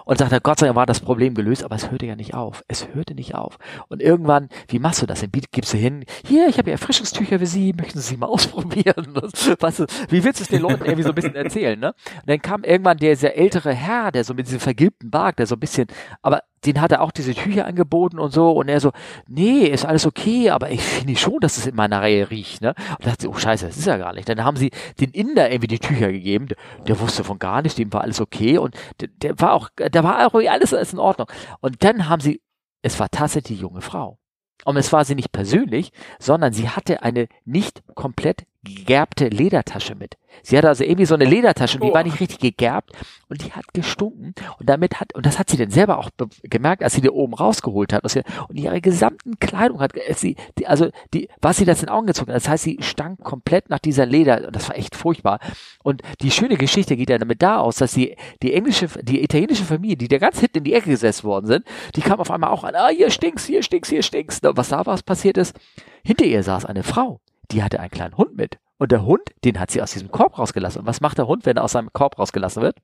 [0.06, 2.64] und sagte, Gott sei Dank war das Problem gelöst, aber es hörte ja nicht auf.
[2.68, 3.58] Es hörte nicht auf.
[3.88, 5.22] Und irgendwann, wie machst du das?
[5.22, 9.14] Dann gibst du hin, hier, ich habe ja Erfrischungstücher für Sie, möchten Sie mal ausprobieren?
[9.14, 11.94] du, wie willst du es den Leuten irgendwie so ein bisschen erzählen, ne?
[12.16, 15.48] Und dann kam irgendwann der, dieser ältere Herr, der so mit diesem vergilbten Bart, der
[15.48, 15.88] so ein bisschen,
[16.22, 18.92] aber den hat er auch diese Tücher angeboten und so und er so,
[19.28, 22.74] nee, ist alles okay, aber ich finde schon, dass es in meiner Reihe riecht, ne?
[22.98, 24.28] Und dachte sie, oh scheiße, das ist ja gar nicht.
[24.28, 27.76] Dann haben sie den Inder irgendwie die Tücher gegeben, der, der wusste von gar nichts,
[27.76, 31.00] dem war alles okay und der, der war auch, da war auch alles, alles in
[31.00, 31.28] Ordnung.
[31.62, 32.42] Und dann haben sie,
[32.82, 34.18] es war tatsächlich die junge Frau.
[34.66, 38.46] Und es war sie nicht persönlich, sondern sie hatte eine nicht komplett
[38.76, 40.18] gegerbte Ledertasche mit.
[40.44, 41.94] Sie hatte also irgendwie so eine Ledertasche, die oh.
[41.94, 42.92] war nicht richtig gegerbt
[43.30, 46.10] und die hat gestunken und damit hat, und das hat sie dann selber auch
[46.44, 50.90] gemerkt, als sie die oben rausgeholt hat, und ihre gesamten Kleidung hat, sie, die, also
[51.14, 53.80] die, was sie das in den Augen gezogen hat, das heißt, sie stank komplett nach
[53.80, 55.40] dieser Leder und das war echt furchtbar.
[55.84, 59.64] Und die schöne Geschichte geht ja damit da aus, dass die, die englische, die italienische
[59.64, 61.66] Familie, die da ganz hinten in die Ecke gesetzt worden sind,
[61.96, 64.44] die kam auf einmal auch an, ah, hier stinkst, hier stinkst, hier stinkst.
[64.44, 65.56] Was da was passiert ist,
[66.04, 67.20] hinter ihr saß eine Frau
[67.52, 68.60] die hatte einen kleinen Hund mit.
[68.78, 70.82] Und der Hund, den hat sie aus diesem Korb rausgelassen.
[70.82, 72.78] Und was macht der Hund, wenn er aus seinem Korb rausgelassen wird?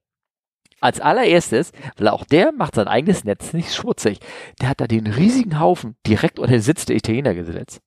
[0.79, 4.19] Als allererstes, weil auch der macht sein eigenes Netz nicht schmutzig,
[4.59, 7.79] der hat da den riesigen Haufen direkt unter den Sitz der Italiener gesetzt.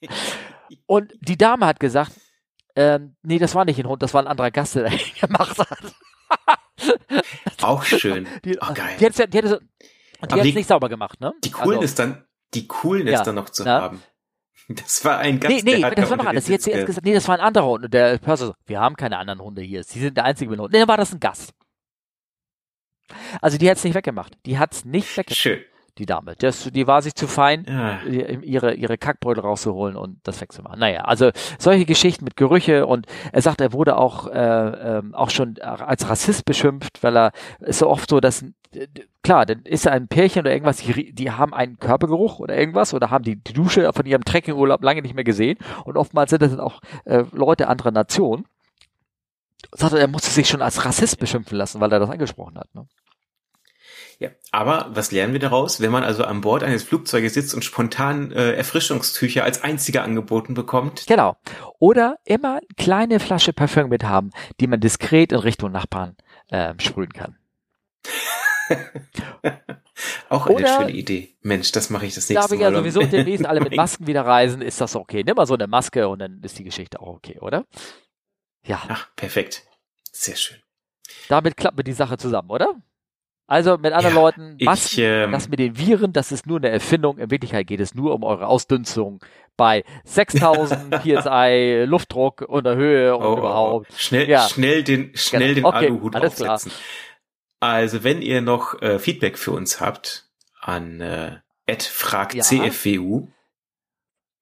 [0.86, 2.12] Und die Dame hat gesagt,
[2.76, 5.58] ähm, nee, das war nicht ein Hund, das war ein anderer Gast, der ihn gemacht
[5.58, 5.94] hat.
[7.62, 8.26] Auch schön.
[8.44, 8.96] Die, oh, geil.
[9.00, 9.60] Die, hat, die, hat,
[10.32, 11.32] die, die nicht sauber gemacht, ne?
[11.42, 13.80] Die coolen also, ist dann, die coolen ja, dann noch zu na?
[13.80, 14.02] haben.
[14.68, 16.48] Das war ein Gast, Nee, nee, das war noch anders.
[16.48, 17.84] Hat zuerst gesagt, nee, das war ein anderer Hund.
[17.84, 19.84] Und der Pörser so, wir haben keine anderen Hunde hier.
[19.84, 20.72] Sie sind der einzige mit Hund.
[20.72, 21.52] Nee, dann war das ein Gast.
[23.40, 24.36] Also die hat es nicht weggemacht.
[24.44, 25.38] Die hat es nicht weggemacht.
[25.38, 25.64] Schön.
[25.98, 26.34] Die Dame.
[26.38, 28.02] Das, die war sich zu fein, ja.
[28.04, 30.78] ihre, ihre Kackbrödel rauszuholen und das wegzumachen.
[30.78, 35.30] Naja, also solche Geschichten mit Gerüche und er sagt, er wurde auch, äh, äh, auch
[35.30, 38.44] schon als Rassist beschimpft, weil er ist so oft so, dass
[39.22, 42.94] klar, dann ist da ein Pärchen oder irgendwas, die, die haben einen Körpergeruch oder irgendwas
[42.94, 46.42] oder haben die, die Dusche von ihrem Trekkingurlaub lange nicht mehr gesehen und oftmals sind
[46.42, 48.44] das dann auch äh, Leute anderer Nationen.
[49.72, 52.72] Sagt er, er musste sich schon als Rassist beschimpfen lassen, weil er das angesprochen hat.
[52.74, 52.86] Ne?
[54.18, 55.80] Ja, aber was lernen wir daraus?
[55.80, 60.54] Wenn man also an Bord eines Flugzeuges sitzt und spontan äh, Erfrischungstücher als einziger angeboten
[60.54, 61.04] bekommt.
[61.06, 61.36] Genau.
[61.78, 66.16] Oder immer kleine Flasche Parfüm mit haben, die man diskret in Richtung Nachbarn
[66.48, 67.36] äh, sprühen kann.
[70.28, 71.34] Auch eine Oder, schöne Idee.
[71.42, 72.48] Mensch, das mache ich das nächste Mal.
[72.48, 75.22] Da wir ja sowieso demnächst alle mit Masken wieder reisen, ist das okay.
[75.24, 77.64] Nimm mal so eine Maske und dann ist die Geschichte auch okay, oder?
[78.64, 78.82] Ja.
[78.88, 79.64] Ach, perfekt.
[80.10, 80.58] Sehr schön.
[81.28, 82.74] Damit klappt mir die Sache zusammen, oder?
[83.48, 86.58] Also mit anderen ja, Leuten, Masken, ich, ähm, das mit den Viren, das ist nur
[86.58, 87.18] eine Erfindung.
[87.18, 89.20] In Wirklichkeit geht es nur um eure Ausdünstung
[89.56, 93.92] bei 6000 PSI Luftdruck und der Höhe und oh, überhaupt.
[93.96, 94.48] Schnell, ja.
[94.48, 95.70] schnell den, schnell genau.
[95.70, 96.72] den okay, Aluhut aufsetzen.
[96.72, 96.82] Klar.
[97.60, 100.28] Also wenn ihr noch äh, Feedback für uns habt
[100.60, 101.38] an äh,
[101.78, 103.32] fragcfwu, ja.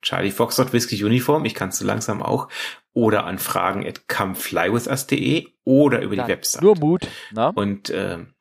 [0.00, 2.48] Charlie Foxtrot Whiskey Uniform, ich kann es so langsam auch,
[2.92, 6.62] oder an fragen at comeflywithus.de oder über ja, die Website.
[6.62, 7.08] Nur Mut.
[7.32, 7.48] Na?
[7.48, 7.52] Ne?
[7.54, 8.33] Und ähm,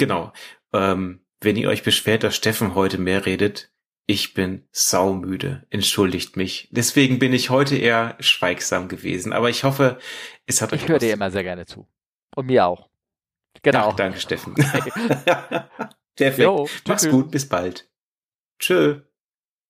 [0.00, 0.32] genau,
[0.72, 3.72] ähm, wenn ihr euch beschwert, dass Steffen heute mehr redet,
[4.06, 6.68] ich bin saumüde, entschuldigt mich.
[6.72, 9.32] Deswegen bin ich heute eher schweigsam gewesen.
[9.32, 9.98] Aber ich hoffe,
[10.46, 10.82] es hat euch.
[10.82, 11.86] Ich höre dir immer sehr gerne zu.
[12.34, 12.90] Und mir auch.
[13.62, 13.90] Genau.
[13.90, 14.54] Ach, danke, Steffen.
[16.16, 16.38] Perfekt.
[16.38, 17.88] Jo, Mach's gut, bis bald.
[18.58, 19.02] Tschö.